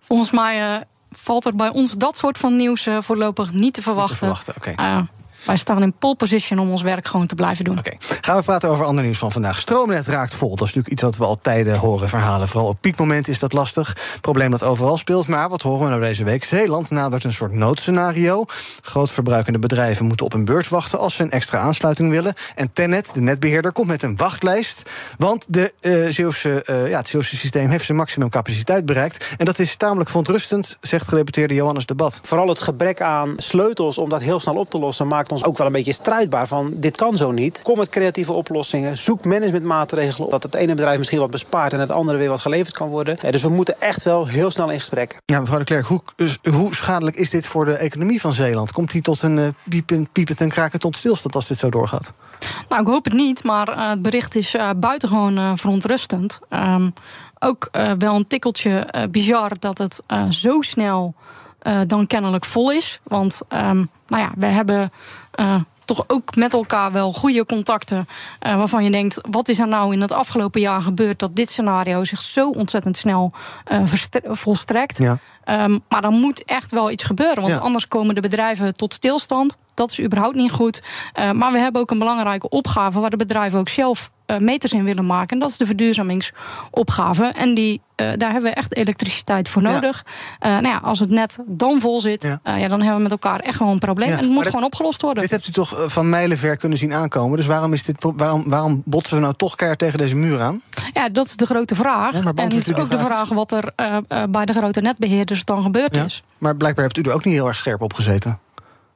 [0.00, 4.28] Volgens mij uh, valt er bij ons dat soort van nieuws voorlopig niet te verwachten.
[4.28, 4.82] Niet te verwachten, oké.
[4.82, 5.06] Okay.
[5.46, 7.78] Wij staan in pole position om ons werk gewoon te blijven doen.
[7.78, 8.18] Oké, okay.
[8.20, 9.58] gaan we praten over ander nieuws van vandaag.
[9.58, 10.48] Stroomnet raakt vol.
[10.48, 12.48] Dat is natuurlijk iets wat we al tijden horen verhalen.
[12.48, 13.96] Vooral op piekmoment is dat lastig.
[14.20, 15.28] Probleem dat overal speelt.
[15.28, 16.44] Maar wat horen we nou deze week?
[16.44, 18.44] Zeeland nadert een soort noodscenario.
[18.82, 22.34] Grootverbruikende bedrijven moeten op een beurs wachten als ze een extra aansluiting willen.
[22.54, 24.90] En Tennet, de netbeheerder, komt met een wachtlijst.
[25.18, 29.34] Want de, uh, Zeeuwse, uh, ja, het Zeeuwse systeem heeft zijn maximumcapaciteit bereikt.
[29.36, 32.20] En dat is tamelijk verontrustend, zegt gedeputeerde Johannes Debat.
[32.22, 35.58] Vooral het gebrek aan sleutels om dat heel snel op te lossen maakt ons ook
[35.58, 37.60] wel een beetje strijdbaar van dit kan zo niet.
[37.62, 38.98] Kom met creatieve oplossingen.
[38.98, 42.74] Zoek managementmaatregelen dat het ene bedrijf misschien wat bespaart en het andere weer wat geleverd
[42.74, 43.18] kan worden.
[43.30, 45.16] Dus we moeten echt wel heel snel in gesprek.
[45.24, 46.00] Ja, mevrouw de Klerk, hoe,
[46.50, 48.72] hoe schadelijk is dit voor de economie van Zeeland?
[48.72, 52.12] Komt die tot een uh, piepend, piepend en krakend tot stilstand als dit zo doorgaat?
[52.68, 56.38] Nou, ik hoop het niet, maar uh, het bericht is uh, buitengewoon uh, verontrustend.
[56.50, 56.92] Um,
[57.38, 57.68] ook
[57.98, 61.14] wel een tikkeltje bizar dat het zo snel
[61.86, 63.00] dan kennelijk vol is.
[63.02, 64.90] Want um, nou ja, we hebben
[65.40, 68.08] uh, toch ook met elkaar wel goede contacten.
[68.46, 71.50] Uh, waarvan je denkt: wat is er nou in het afgelopen jaar gebeurd dat dit
[71.50, 73.32] scenario zich zo ontzettend snel
[73.72, 73.80] uh,
[74.24, 74.98] volstrekt?
[74.98, 75.18] Ja.
[75.48, 77.60] Um, maar dan moet echt wel iets gebeuren, want ja.
[77.60, 79.58] anders komen de bedrijven tot stilstand.
[79.74, 80.82] Dat is überhaupt niet goed.
[81.18, 84.84] Uh, maar we hebben ook een belangrijke opgave waar de bedrijven ook zelf meters in
[84.84, 85.28] willen maken.
[85.28, 87.24] En dat is de verduurzamingsopgave.
[87.24, 90.04] En die, uh, daar hebben we echt elektriciteit voor nodig.
[90.40, 90.60] Ja.
[90.60, 92.56] nou ja, als het net dan vol zit, ja.
[92.56, 92.68] ja.
[92.68, 94.08] dan hebben we met elkaar echt wel een probleem.
[94.08, 95.22] En het moet gewoon opgelost worden.
[95.22, 97.36] Dit hebt u toch van mijlenver kunnen zien aankomen.
[97.36, 100.62] Dus waarom, is dit, waarom, waarom botsen we nou toch keihard tegen deze muur aan?
[100.92, 102.14] Ja, dat is de grote vraag.
[102.14, 103.72] en het is ook de vraag wat er
[104.30, 106.22] bij de grote netbeheerders dan gebeurd is.
[106.38, 108.38] Maar blijkbaar hebt u er ook niet heel erg scherp op gezeten.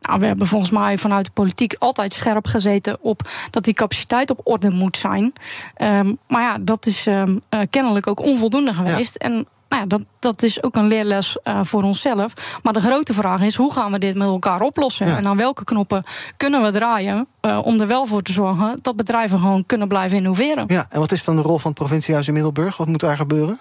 [0.01, 4.31] Nou, we hebben volgens mij vanuit de politiek altijd scherp gezeten op dat die capaciteit
[4.31, 5.33] op orde moet zijn.
[5.79, 9.17] Um, maar ja, dat is um, uh, kennelijk ook onvoldoende geweest.
[9.19, 9.29] Ja.
[9.29, 12.59] En nou ja, dat, dat is ook een leerles uh, voor onszelf.
[12.63, 15.07] Maar de grote vraag is: hoe gaan we dit met elkaar oplossen?
[15.07, 15.17] Ja.
[15.17, 16.05] En aan welke knoppen
[16.37, 20.17] kunnen we draaien uh, om er wel voor te zorgen dat bedrijven gewoon kunnen blijven
[20.17, 20.65] innoveren?
[20.69, 22.77] Ja, en wat is dan de rol van het provinciehuis in Middelburg?
[22.77, 23.59] Wat moet daar gebeuren?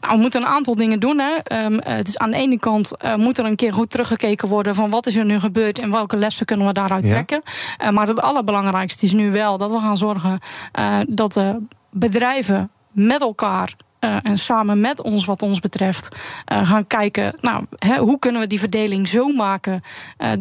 [0.00, 1.18] Nou, we moeten een aantal dingen doen.
[1.18, 1.64] Hè.
[1.64, 4.74] Um, het is aan de ene kant uh, moet er een keer goed teruggekeken worden
[4.74, 7.10] van wat is er nu gebeurd en welke lessen kunnen we daaruit ja.
[7.10, 7.42] trekken.
[7.82, 10.40] Uh, maar het allerbelangrijkste is nu wel dat we gaan zorgen
[10.78, 11.56] uh, dat de
[11.90, 16.08] bedrijven met elkaar uh, en samen met ons, wat ons betreft,
[16.52, 17.34] uh, gaan kijken.
[17.40, 19.82] Nou, hè, hoe kunnen we die verdeling zo maken
[20.18, 20.32] uh,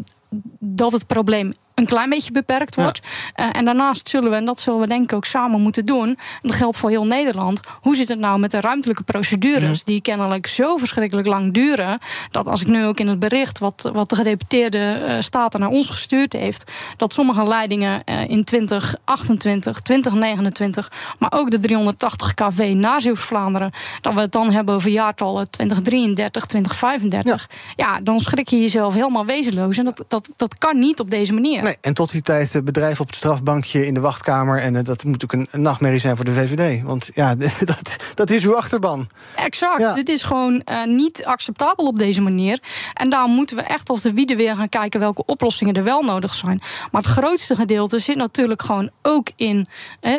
[0.59, 2.99] dat het probleem een klein beetje beperkt wordt.
[3.35, 3.53] Ja.
[3.53, 6.07] en daarnaast zullen we, en dat zullen we denk ik ook samen moeten doen.
[6.07, 7.59] En dat geldt voor heel Nederland.
[7.81, 11.99] Hoe zit het nou met de ruimtelijke procedures, die kennelijk zo verschrikkelijk lang duren.
[12.31, 15.69] Dat als ik nu ook in het bericht wat, wat de gedeputeerde uh, staten naar
[15.69, 22.73] ons gestuurd heeft, dat sommige leidingen uh, in 2028, 2029, maar ook de 380 kV
[22.75, 23.71] na Zeeuws-Vlaanderen,
[24.01, 27.47] dat we het dan hebben over jaartallen 2033, 2035.
[27.75, 27.85] Ja.
[27.85, 29.77] ja, dan schrik je jezelf helemaal wezenloos.
[29.77, 31.66] En dat, dat, dat kan niet op deze manier.
[31.67, 34.59] Nee, en tot die tijd uh, bedrijven op het strafbankje in de wachtkamer.
[34.59, 36.83] En dat moet ook een, nachtmerrie zijn voor de VVD.
[36.83, 39.07] Want ja, dat, dat is uw achterban.
[39.35, 39.81] Exact.
[39.81, 39.93] Ja.
[39.93, 42.59] Dit is gewoon uh, niet acceptabel op deze manier.
[42.93, 46.03] En daarom moeten we echt als de wiede weer gaan kijken welke oplossingen er wel
[46.03, 46.61] nodig zijn.
[46.91, 49.67] Maar het grootste gedeelte zit natuurlijk gewoon ook in.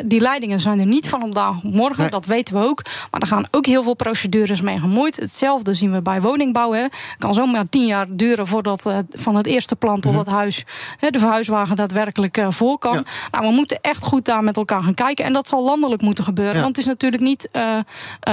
[0.05, 2.09] die leidingen zijn er niet van op dag morgen, nee.
[2.09, 2.81] dat weten we ook.
[3.11, 5.15] Maar er gaan ook heel veel procedures mee gemoeid.
[5.15, 6.71] Hetzelfde zien we bij woningbouw.
[6.71, 10.19] Het kan zomaar tien jaar duren voordat uh, van het eerste plan tot -hmm.
[10.19, 10.65] het huis
[10.99, 12.93] de verhuiswagen daadwerkelijk uh, voor kan.
[12.93, 13.03] Ja.
[13.31, 15.25] Nou, we moeten echt goed daar met elkaar gaan kijken.
[15.25, 16.55] En dat zal landelijk moeten gebeuren.
[16.55, 16.61] Ja.
[16.61, 17.79] Want het is natuurlijk niet uh,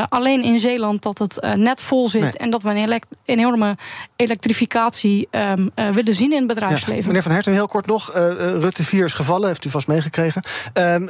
[0.09, 2.21] alleen in Zeeland dat het net vol zit.
[2.21, 2.33] Nee.
[2.33, 3.77] En dat we een elekt enorme
[4.17, 7.01] elektrificatie um, willen zien in het bedrijfsleven.
[7.01, 7.07] Ja.
[7.07, 8.15] Meneer Van Herten, heel kort nog.
[8.39, 10.43] Rutte 4 is gevallen, heeft u vast meegekregen.
[10.75, 11.09] Um,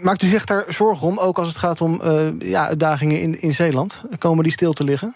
[0.00, 2.00] maakt u zich daar zorgen om, ook als het gaat om
[2.38, 4.00] ja, uitdagingen in, in Zeeland?
[4.18, 5.14] Komen die stil te liggen?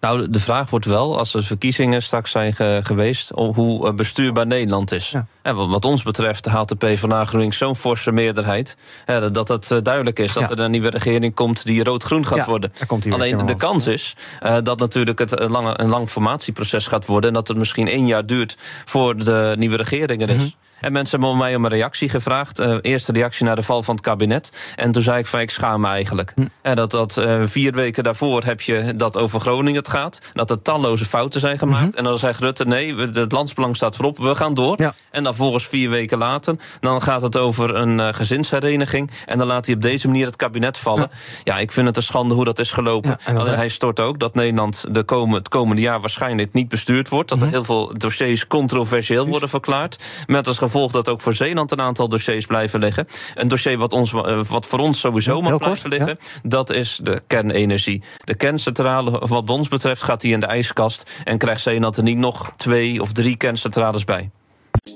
[0.00, 4.92] Nou, de vraag wordt wel, als er verkiezingen straks zijn ge geweest, hoe bestuurbaar Nederland
[4.92, 5.10] is.
[5.10, 5.26] Ja.
[5.42, 8.76] En wat ons betreft haalt de PvdA GroenLinks zo'n forse meerderheid.
[9.04, 10.48] Hè, dat het duidelijk is dat ja.
[10.48, 12.72] er een nieuwe regering komt die rood-groen gaat ja, worden.
[13.10, 17.28] Alleen de kans is uh, dat natuurlijk het een, lange, een lang formatieproces gaat worden.
[17.28, 20.34] En dat het misschien één jaar duurt voor de nieuwe regering er is.
[20.34, 20.54] Mm -hmm.
[20.80, 22.60] En mensen hebben mij om een reactie gevraagd.
[22.60, 24.52] Uh, eerste reactie naar de val van het kabinet.
[24.76, 26.32] En toen zei ik van ik schaam me eigenlijk.
[26.34, 26.46] Hm.
[26.62, 30.20] En dat, dat uh, vier weken daarvoor heb je dat over Groningen het gaat.
[30.32, 31.82] Dat er talloze fouten zijn gemaakt.
[31.82, 31.94] -hmm.
[31.94, 34.80] En dan zegt Rutte nee, het landsbelang staat voorop, we gaan door.
[34.80, 34.92] Ja.
[35.10, 39.10] En dan volgens vier weken later, dan gaat het over een uh, gezinshereniging.
[39.26, 41.08] En dan laat hij op deze manier het kabinet vallen.
[41.44, 43.18] Ja, ja ik vind het een schande hoe dat is gelopen.
[43.26, 47.08] Ja, Alleen hij stort ook dat Nederland de komen, het komende jaar waarschijnlijk niet bestuurd
[47.08, 47.28] wordt.
[47.28, 47.52] Dat er -hmm.
[47.52, 49.98] heel veel dossiers controversieel worden verklaard.
[50.26, 53.06] Met als gevolg dat ook voor Zeeland een aantal dossiers blijven liggen.
[53.34, 54.10] Een dossier wat, ons,
[54.48, 56.40] wat voor ons sowieso mag blijven liggen, ja.
[56.42, 58.02] dat is de kernenergie.
[58.24, 62.16] De kerncentrale, wat ons betreft, gaat die in de ijskast en krijgt Zeeland er niet
[62.16, 64.30] nog twee of drie kerncentrales bij.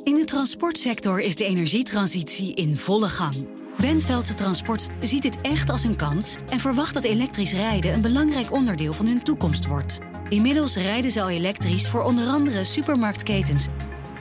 [0.04, 3.48] In de transportsector is de energietransitie in volle gang.
[3.78, 8.52] Benveldse Transport ziet dit echt als een kans en verwacht dat elektrisch rijden een belangrijk
[8.52, 9.98] onderdeel van hun toekomst wordt.
[10.28, 13.66] Inmiddels rijden ze al elektrisch voor onder andere supermarktketens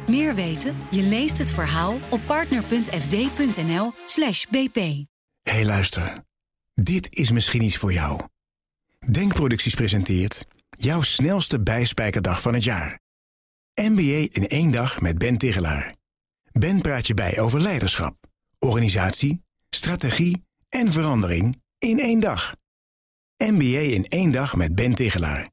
[0.10, 0.78] meer weten?
[0.92, 4.78] Je leest het verhaal op partner.fd.nl/slash bp.
[5.42, 6.14] Hey, luister.
[6.74, 8.22] Dit is misschien iets voor jou.
[9.12, 13.00] Denkproducties presenteert jouw snelste bijspijkerdag van het jaar.
[13.82, 15.96] MBA in één dag met Ben Tigelaar.
[16.52, 18.16] Ben praat je bij over leiderschap,
[18.60, 22.56] organisatie, strategie en verandering in één dag.
[23.38, 25.52] MBA in één dag met Ben Tigelaar.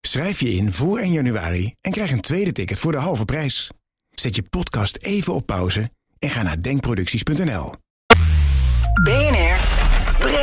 [0.00, 3.70] Schrijf je in voor 1 januari en krijg een tweede ticket voor de halve prijs.
[4.14, 7.74] Zet je podcast even op pauze en ga naar denkproducties.nl.
[9.02, 9.51] BNR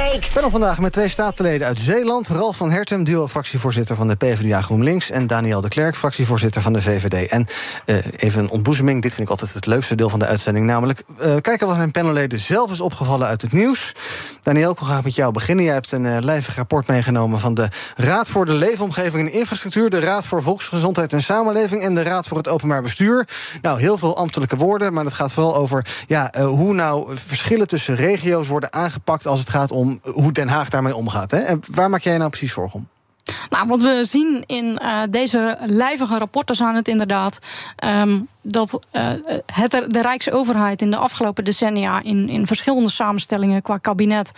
[0.10, 0.34] breekt.
[0.34, 2.28] Panel vandaag met twee statenleden uit Zeeland.
[2.28, 5.10] Ralf van Hertem, duo-fractievoorzitter van de PvdA GroenLinks...
[5.10, 7.30] en Daniel de Klerk, fractievoorzitter van de VVD.
[7.30, 7.48] En
[7.86, 10.66] uh, even een ontboezeming, dit vind ik altijd het leukste deel van de uitzending...
[10.66, 13.96] namelijk uh, kijken wat mijn panelleden zelf is opgevallen uit het nieuws.
[14.44, 15.66] Daniel, ik wil graag met jou beginnen.
[15.66, 19.90] Jij hebt een uh, lijvig rapport meegenomen van de Raad voor de Leefomgeving en Infrastructuur...
[19.90, 21.82] de Raad voor Volksgezondheid en Samenleving...
[21.82, 23.28] en de Raad voor het Openbaar Bestuur.
[23.62, 25.86] Nou, heel veel ambtelijke woorden, maar het gaat vooral over...
[26.08, 29.28] Ja, hoe nou verschillen tussen regio's worden aangepakt...
[29.28, 31.32] als het gaat om hoe Den Haag daarmee omgaat.
[31.32, 31.40] Hè?
[31.40, 32.88] En waar maak jij nou precies zorgen om?
[33.50, 37.40] Nou, wat we zien in uh, deze lijvige rapporten zijn het inderdaad
[37.86, 39.10] um, dat uh,
[39.46, 44.32] het, de Rijksoverheid in de afgelopen decennia in, in verschillende samenstellingen qua kabinet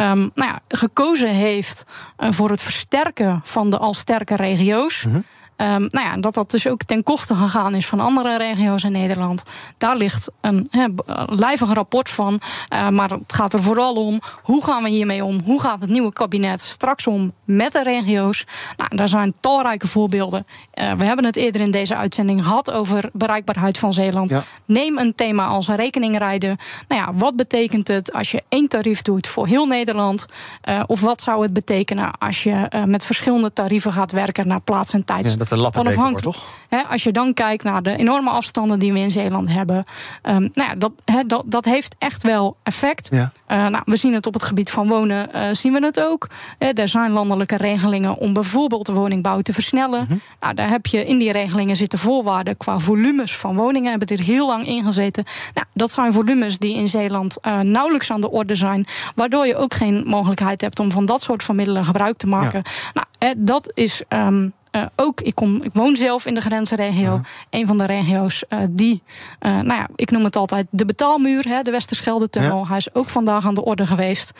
[0.00, 1.84] um, nou ja, gekozen heeft
[2.18, 5.04] uh, voor het versterken van de al sterke regio's.
[5.04, 5.24] Mm -hmm.
[5.60, 8.92] Um, nou ja, dat dat dus ook ten koste gegaan is van andere regio's in
[8.92, 9.42] Nederland.
[9.78, 10.86] Daar ligt een he,
[11.26, 12.40] lijvig rapport van.
[12.72, 15.40] Uh, maar het gaat er vooral om hoe gaan we hiermee om?
[15.44, 18.46] Hoe gaat het nieuwe kabinet straks om met de regio's?
[18.76, 20.46] Nou, daar zijn talrijke voorbeelden.
[20.74, 24.30] Uh, we hebben het eerder in deze uitzending gehad over bereikbaarheid van Zeeland.
[24.30, 24.44] Ja.
[24.64, 26.58] Neem een thema als rekeningrijden.
[26.88, 30.26] Nou ja, wat betekent het als je één tarief doet voor heel Nederland?
[30.68, 34.92] Uh, of wat zou het betekenen als je met verschillende tarieven gaat werken naar plaats
[34.92, 35.36] en tijd?
[35.38, 36.46] Ja, een lappenbeker wordt, toch?
[36.68, 39.76] Hè, als je dan kijkt naar de enorme afstanden die we in Zeeland hebben.
[40.22, 40.92] Um, nou ja, dat,
[41.26, 43.08] dat, dat heeft echt wel effect.
[43.10, 43.32] Ja.
[43.48, 46.28] Uh, nou, we zien het op het gebied van wonen, uh, zien we het ook.
[46.58, 50.02] Uh, er zijn landelijke regelingen om bijvoorbeeld de woningbouw te versnellen.
[50.02, 50.16] Mhm.
[50.40, 53.90] Nou, daar heb je in die regelingen zitten voorwaarden qua volumes van woningen.
[53.90, 55.24] Hebben er heel lang in gezeten.
[55.54, 58.86] Nou, dat zijn volumes die in Zeeland nauwelijks aan de orde zijn.
[59.14, 62.62] Waardoor je ook geen mogelijkheid hebt om van dat soort van middelen gebruik te maken.
[62.94, 64.02] Nou, dat is.
[64.08, 67.12] Um, uh, ook, ik, kom, ik woon zelf in de grensregio.
[67.12, 67.20] Ja.
[67.50, 69.02] Een van de regio's uh, die,
[69.40, 72.58] uh, nou ja, ik noem het altijd de betaalmuur, hè, de Westerschelde-tunnel.
[72.58, 72.68] Ja.
[72.68, 74.32] Hij is ook vandaag aan de orde geweest.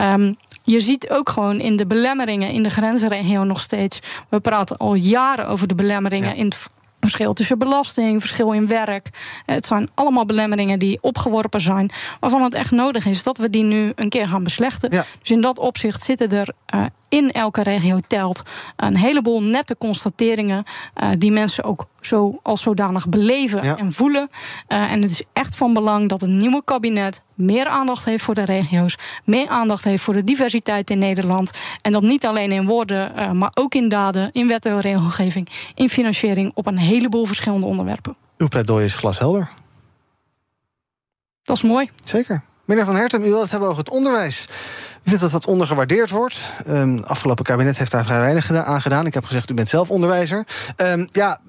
[0.00, 4.00] Um, je ziet ook gewoon in de belemmeringen in de grensregio nog steeds.
[4.28, 6.34] We praten al jaren over de belemmeringen ja.
[6.34, 6.68] in het
[7.00, 9.10] Verschil tussen belasting, verschil in werk.
[9.46, 11.90] Het zijn allemaal belemmeringen die opgeworpen zijn.
[12.20, 14.90] Waarvan het echt nodig is dat we die nu een keer gaan beslechten.
[14.92, 15.04] Ja.
[15.20, 18.42] Dus in dat opzicht zitten er uh, in elke regio telt
[18.76, 20.64] een heleboel nette constateringen.
[21.02, 23.76] Uh, die mensen ook zo als zodanig beleven Ja.
[23.76, 24.28] en voelen.
[24.68, 28.34] Uh, en het is echt van belang dat het nieuwe kabinet meer aandacht heeft voor
[28.34, 28.96] de regio's.
[29.24, 31.50] Meer aandacht heeft voor de diversiteit in Nederland.
[31.82, 35.48] En dat niet alleen in woorden, uh, maar ook in daden, in wet en regelgeving,
[35.74, 38.16] in financiering op een heleboel verschillende onderwerpen.
[38.36, 39.48] Uw pleidooi is glashelder.
[41.42, 41.90] Dat is mooi.
[42.04, 42.42] Zeker.
[42.64, 44.46] Meneer Van Herten, u wil het hebben over het onderwijs.
[45.10, 46.38] U vindt dat dat ondergewaardeerd wordt.
[46.68, 49.06] Um, afgelopen kabinet heeft daar vrij weinig aan gedaan.
[49.06, 50.46] Ik heb gezegd, u bent zelf onderwijzer.
[50.76, 51.40] Um, ja,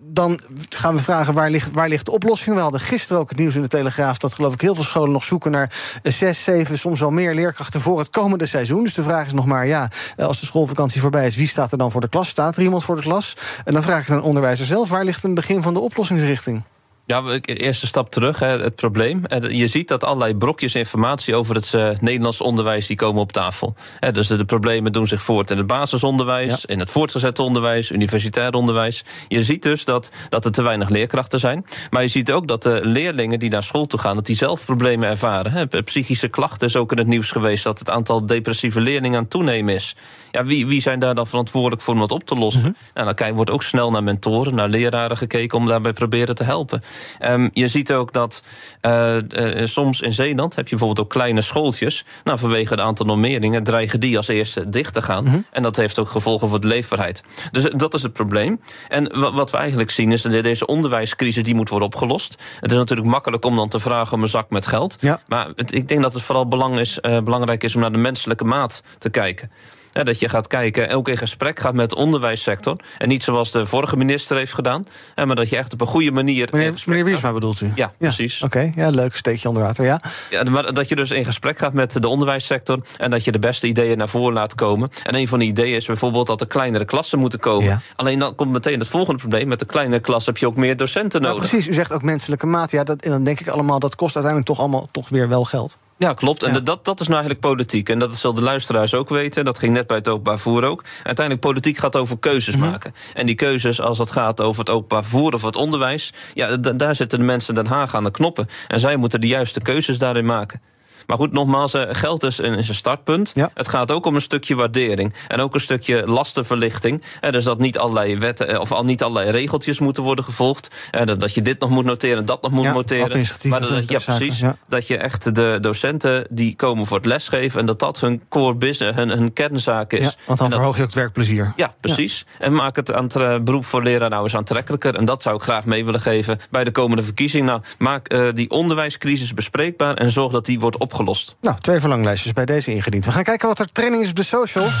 [0.00, 2.56] dan gaan we vragen waar ligt, waar ligt de oplossing.
[2.56, 4.18] We hadden gisteren ook het nieuws in de Telegraaf...
[4.18, 6.78] dat geloof ik heel veel scholen nog zoeken naar zes, zeven...
[6.78, 8.84] soms wel meer leerkrachten voor het komende seizoen.
[8.84, 11.36] Dus de vraag is nog maar, ja, als de schoolvakantie voorbij is...
[11.36, 12.28] wie staat er dan voor de klas?
[12.28, 13.36] Staat er iemand voor de klas?
[13.64, 14.88] En dan vraag ik aan de onderwijzer zelf...
[14.88, 16.62] waar ligt een begin van de oplossingsrichting?
[17.08, 19.22] Ja, eerste stap terug, het probleem.
[19.50, 22.86] Je ziet dat allerlei brokjes informatie over het uh, Nederlands onderwijs...
[22.86, 23.74] die komen op tafel.
[24.12, 26.50] Dus de, de problemen doen zich voort in het basisonderwijs...
[26.50, 26.58] Ja.
[26.66, 29.04] in het voortgezet onderwijs, universitair onderwijs.
[29.28, 31.66] Je ziet dus dat, dat er te weinig leerkrachten zijn.
[31.90, 34.16] Maar je ziet ook dat de leerlingen die naar school toe gaan...
[34.16, 35.68] dat die zelf problemen ervaren.
[35.84, 37.64] Psychische klachten is ook in het nieuws geweest...
[37.64, 39.96] dat het aantal depressieve leerlingen aan het toenemen is.
[40.30, 42.60] Ja, wie, wie zijn daar dan verantwoordelijk voor om dat op te lossen?
[42.60, 43.04] Mm -hmm.
[43.04, 45.58] nou, dan wordt ook snel naar mentoren, naar leraren gekeken...
[45.58, 46.82] om daarbij proberen te helpen.
[47.24, 48.42] Um, je ziet ook dat
[48.82, 52.04] uh, uh, soms in Zeeland heb je bijvoorbeeld ook kleine schooltjes.
[52.24, 55.24] Nou, vanwege het aantal normeringen dreigen die als eerste dicht te gaan.
[55.24, 55.46] Mm -hmm.
[55.50, 57.22] En dat heeft ook gevolgen voor de leefbaarheid.
[57.50, 58.60] Dus dat is het probleem.
[58.88, 62.42] En wat we eigenlijk zien is dat deze onderwijscrisis die moet worden opgelost.
[62.60, 64.96] Het is natuurlijk makkelijk om dan te vragen om een zak met geld.
[65.00, 65.20] Ja.
[65.26, 67.98] Maar het, ik denk dat het vooral belang is, uh, belangrijk is om naar de
[67.98, 69.50] menselijke maat te kijken.
[69.92, 72.76] Ja, dat je gaat kijken, ook in gesprek gaat met de onderwijssector.
[72.98, 74.86] En niet zoals de vorige minister heeft gedaan.
[75.14, 76.48] Maar dat je echt op een goede manier.
[76.52, 77.66] Meneer, meneer Wiersma bedoelt u?
[77.66, 78.42] Ja, ja precies.
[78.42, 79.16] Oké, okay, ja, leuk.
[79.16, 80.00] Steekje onder water, ja.
[80.30, 80.42] ja.
[80.42, 82.80] Maar dat je dus in gesprek gaat met de onderwijssector.
[82.96, 84.90] En dat je de beste ideeën naar voren laat komen.
[85.04, 87.64] En een van die ideeën is bijvoorbeeld dat er kleinere klassen moeten komen.
[87.64, 87.80] Ja.
[87.96, 89.48] Alleen dan komt meteen het volgende probleem.
[89.48, 91.36] Met de kleinere klas heb je ook meer docenten nodig.
[91.36, 92.70] Nou, precies, u zegt ook menselijke maat.
[92.70, 95.44] Ja, dat, en dan denk ik allemaal, dat kost uiteindelijk toch allemaal toch weer wel
[95.44, 95.78] geld.
[95.98, 96.42] Ja, klopt.
[96.42, 96.60] En ja.
[96.60, 97.88] dat, dat is nou eigenlijk politiek.
[97.88, 99.44] En dat zal de luisteraars ook weten.
[99.44, 100.84] Dat ging net bij het openbaar voer ook.
[101.02, 102.56] Uiteindelijk, politiek gaat over keuzes Mhm.
[102.56, 102.70] mm -hmm.
[102.70, 102.94] maken.
[103.14, 106.12] En die keuzes, als het gaat over het openbaar voer of het onderwijs...
[106.34, 108.46] ja, daar zitten de mensen in Den Haag aan de knoppen.
[108.68, 110.60] En zij moeten de juiste keuzes daarin maken.
[111.08, 113.32] Maar goed, nogmaals, geld is een, is een startpunt.
[113.34, 113.50] Ja.
[113.54, 115.14] Het gaat ook om een stukje waardering.
[115.28, 117.02] En ook een stukje lastenverlichting.
[117.30, 120.70] Dus dat niet allerlei wetten of al niet allerlei regeltjes moeten worden gevolgd.
[121.18, 123.26] Dat je dit nog moet noteren, dat nog moet ja, noteren.
[123.42, 124.38] Maar dat, ja, precies.
[124.38, 124.56] Ja.
[124.68, 127.60] Dat je echt de docenten die komen voor het lesgeven.
[127.60, 130.16] En dat dat hun core business, hun, hun kernzaak is.
[130.26, 131.52] Want dan dat, verhoog je ook het werkplezier.
[131.56, 132.26] Ja, precies.
[132.38, 134.94] En maak het aan het beroep voor leraar nou eens aantrekkelijker.
[134.94, 137.46] En dat zou ik graag mee willen geven bij de komende verkiezing.
[137.46, 140.96] Nou, maak uh, die onderwijscrisis bespreekbaar en zorg dat die wordt opgelost.
[141.40, 143.04] Nou, twee verlanglijstjes bij deze ingediend.
[143.04, 144.74] We gaan kijken wat er trending is op de socials.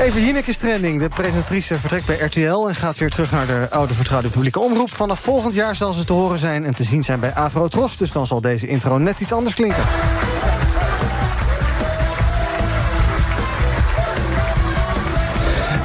[0.00, 1.00] Even Jinek is trending.
[1.00, 4.92] De presentatrice vertrekt bij RTL en gaat weer terug naar de oude vertrouwde publieke omroep.
[4.92, 7.96] Vanaf volgend jaar zal ze te horen zijn en te zien zijn bij Avro Tros.
[7.96, 9.84] Dus dan zal deze intro net iets anders klinken.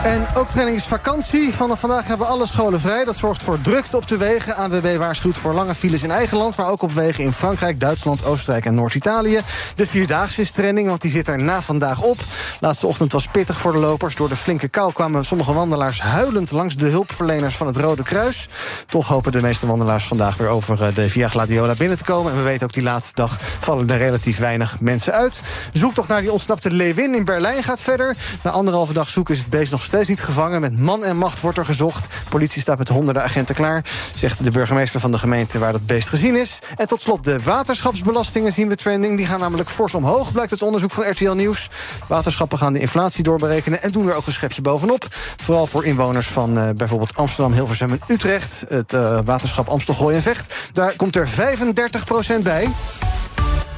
[0.06, 1.54] En ook training is vakantie.
[1.54, 3.04] Vanaf vandaag hebben alle scholen vrij.
[3.04, 4.56] Dat zorgt voor drukte op de wegen.
[4.56, 6.56] ANWB waarschuwt voor lange files in eigen land...
[6.56, 9.40] maar ook op wegen in Frankrijk, Duitsland, Oostenrijk en Noord-Italië.
[9.76, 12.18] De Vierdaagse is trending, want die zit er na vandaag op.
[12.60, 14.16] Laatste ochtend was pittig voor de lopers.
[14.16, 16.52] Door de flinke kou kwamen sommige wandelaars huilend...
[16.52, 18.48] langs de hulpverleners van het Rode Kruis.
[18.86, 22.32] Toch hopen de meeste wandelaars vandaag weer over de Via Gladiola binnen te komen.
[22.32, 25.42] En we weten ook die laatste dag vallen er relatief weinig mensen uit.
[25.74, 28.16] Zoektocht naar die ontsnapte Lewin in Berlijn gaat verder.
[28.42, 30.62] Na anderhalve dag zoeken is het beest nog steeds steeds niet gevangen.
[30.62, 32.08] Met man en macht wordt er gezocht.
[32.30, 33.86] Politie staat met honderden agenten klaar,
[34.16, 36.60] zegt de burgemeester van de gemeente waar dat beest gezien is.
[36.76, 39.18] En tot slot de waterschapsbelastingen zien we trending.
[39.18, 41.70] Die gaan namelijk fors omhoog, blijkt het onderzoek van RTL Nieuws.
[42.08, 45.08] Waterschappen gaan de inflatie doorberekenen en doen er ook een schepje bovenop.
[45.44, 48.64] Vooral voor inwoners van uh, bijvoorbeeld Amsterdam, Hilversum en Utrecht.
[48.70, 50.54] Het uh, waterschap Amstelgooi en Vecht.
[50.72, 52.68] Daar komt er 35% bij.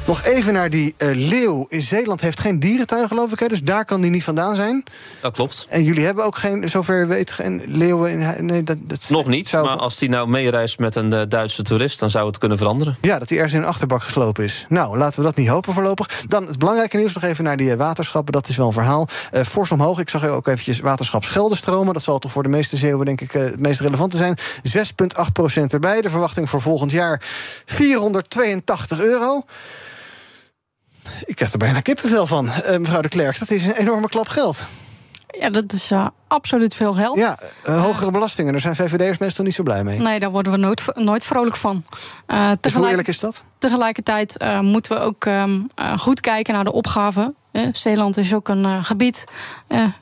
[0.07, 1.65] Nog even naar die uh, leeuw.
[1.69, 3.39] In Zeeland heeft geen dierentuin, geloof ik.
[3.39, 3.47] Hè?
[3.47, 4.83] Dus daar kan die niet vandaan zijn.
[5.21, 5.65] Dat klopt.
[5.69, 8.45] En jullie hebben ook geen, zover weet, geen leeuwen in...
[8.45, 9.65] Nee, dat, dat Nog niet, zou...
[9.65, 11.99] maar als die nou meereist met een uh, Duitse toerist...
[11.99, 12.97] dan zou het kunnen veranderen.
[13.01, 14.65] Ja, dat hij ergens in een achterbak geslopen is.
[14.69, 16.23] Nou, laten we dat niet hopen voorlopig.
[16.27, 18.33] Dan het belangrijke nieuws nog even naar die uh, waterschappen.
[18.33, 19.07] Dat is wel een verhaal.
[19.31, 19.99] Fors omhoog.
[19.99, 21.93] Ik zag er ook eventjes waterschap Scheldenstromen.
[21.93, 24.37] Dat zal toch voor de meeste zeeuwen denk ik het meest relevante zijn.
[25.57, 26.01] 6,8% erbij.
[26.01, 27.21] De verwachting voor volgend jaar
[27.65, 29.43] 482 euro.
[31.25, 33.39] Ik krijg er bijna kippenvel van, uh, mevrouw de Klerk.
[33.39, 34.65] Dat is een enorme klap geld.
[35.39, 37.17] Ja, dat is uh, absoluut veel geld.
[37.17, 38.51] Ja, uh, hogere belastingen.
[38.51, 39.99] Daar zijn VVD'ers meestal niet zo blij mee.
[39.99, 41.83] Nee, daar worden we nooit, nooit vrolijk van.
[42.27, 43.45] Uh, dus hoe eerlijk is dat?
[43.57, 47.33] Tegelijkertijd moeten we ook um, goed kijken naar de opgave.
[47.71, 49.23] Zeeland is ook een gebied,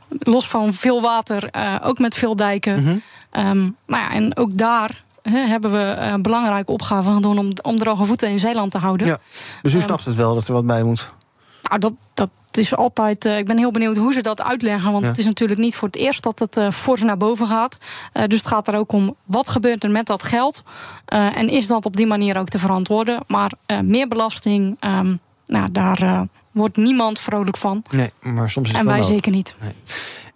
[0.09, 1.49] los van veel water,
[1.81, 2.79] ook met veel dijken.
[2.79, 3.47] Mm -hmm.
[3.47, 7.77] um, nou ja, en ook daar hebben we uh, belangrijke opgaven gaan doen om, om
[7.77, 9.07] droge voeten in Zeeland te houden.
[9.07, 9.17] Ja,
[9.61, 11.13] dus u um, snapt het wel dat er wat bij moet?
[11.61, 13.25] Nou, dat, dat is altijd.
[13.25, 14.91] Uh, ik ben heel benieuwd hoe ze dat uitleggen.
[14.91, 15.09] Want ja.
[15.09, 17.77] het is natuurlijk niet voor het eerst dat het uh, fors naar boven gaat.
[18.13, 20.63] Uh, dus het gaat er ook om wat gebeurt er met dat geld.
[21.05, 23.19] en is dat op die manier ook te verantwoorden?
[23.27, 23.51] Maar
[23.83, 27.83] meer belasting, um, nou, daar wordt niemand vrolijk van.
[27.91, 29.55] Nee, maar soms is het En wij zeker niet.
[29.61, 29.73] Nee.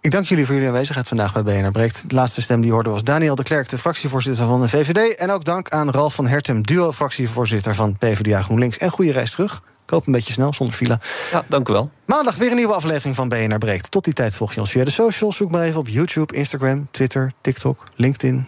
[0.02, 2.08] Ik dank jullie voor jullie aanwezigheid vandaag bij BNR Breekt.
[2.08, 5.16] De laatste stem die hoorde was Daniel de Klerk, de fractievoorzitter van de VVD.
[5.16, 8.78] En ook dank aan Ralf van Hertem, duo-fractievoorzitter van PvdA GroenLinks.
[8.78, 9.62] En goede reis terug.
[9.84, 11.00] Ik hoop een beetje snel, zonder fila.
[11.30, 11.90] Ja, dank u wel.
[12.06, 13.90] Maandag weer een nieuwe aflevering van BNR Breekt.
[13.90, 15.36] Tot die tijd volg je ons via de socials.
[15.36, 18.46] Zoek maar even op YouTube, Instagram, Twitter, TikTok, LinkedIn.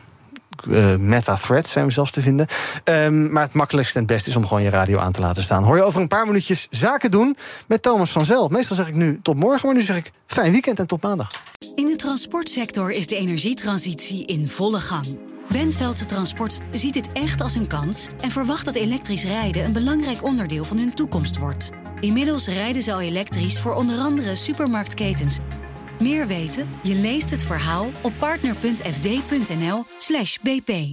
[0.69, 2.47] Uh, Meta-threads zijn we zelfs te vinden.
[2.85, 5.43] Um, maar het makkelijkste en het beste is om gewoon je radio aan te laten
[5.43, 5.65] staan.
[5.65, 7.37] Hoor je over een paar minuutjes zaken doen
[7.67, 8.49] met Thomas van Zel.
[8.49, 11.31] Meestal zeg ik nu tot morgen, maar nu zeg ik fijn weekend en tot maandag.
[11.75, 15.19] In de transportsector is de energietransitie in volle gang.
[15.49, 20.25] Benveldse Transport ziet dit echt als een kans en verwacht dat elektrisch rijden een belangrijk
[20.25, 21.71] onderdeel van hun toekomst wordt.
[22.01, 25.39] Inmiddels rijden ze al elektrisch voor onder andere supermarktketens.
[26.03, 26.69] Meer weten?
[26.83, 30.91] Je leest het verhaal op partner.fd.nl/bp.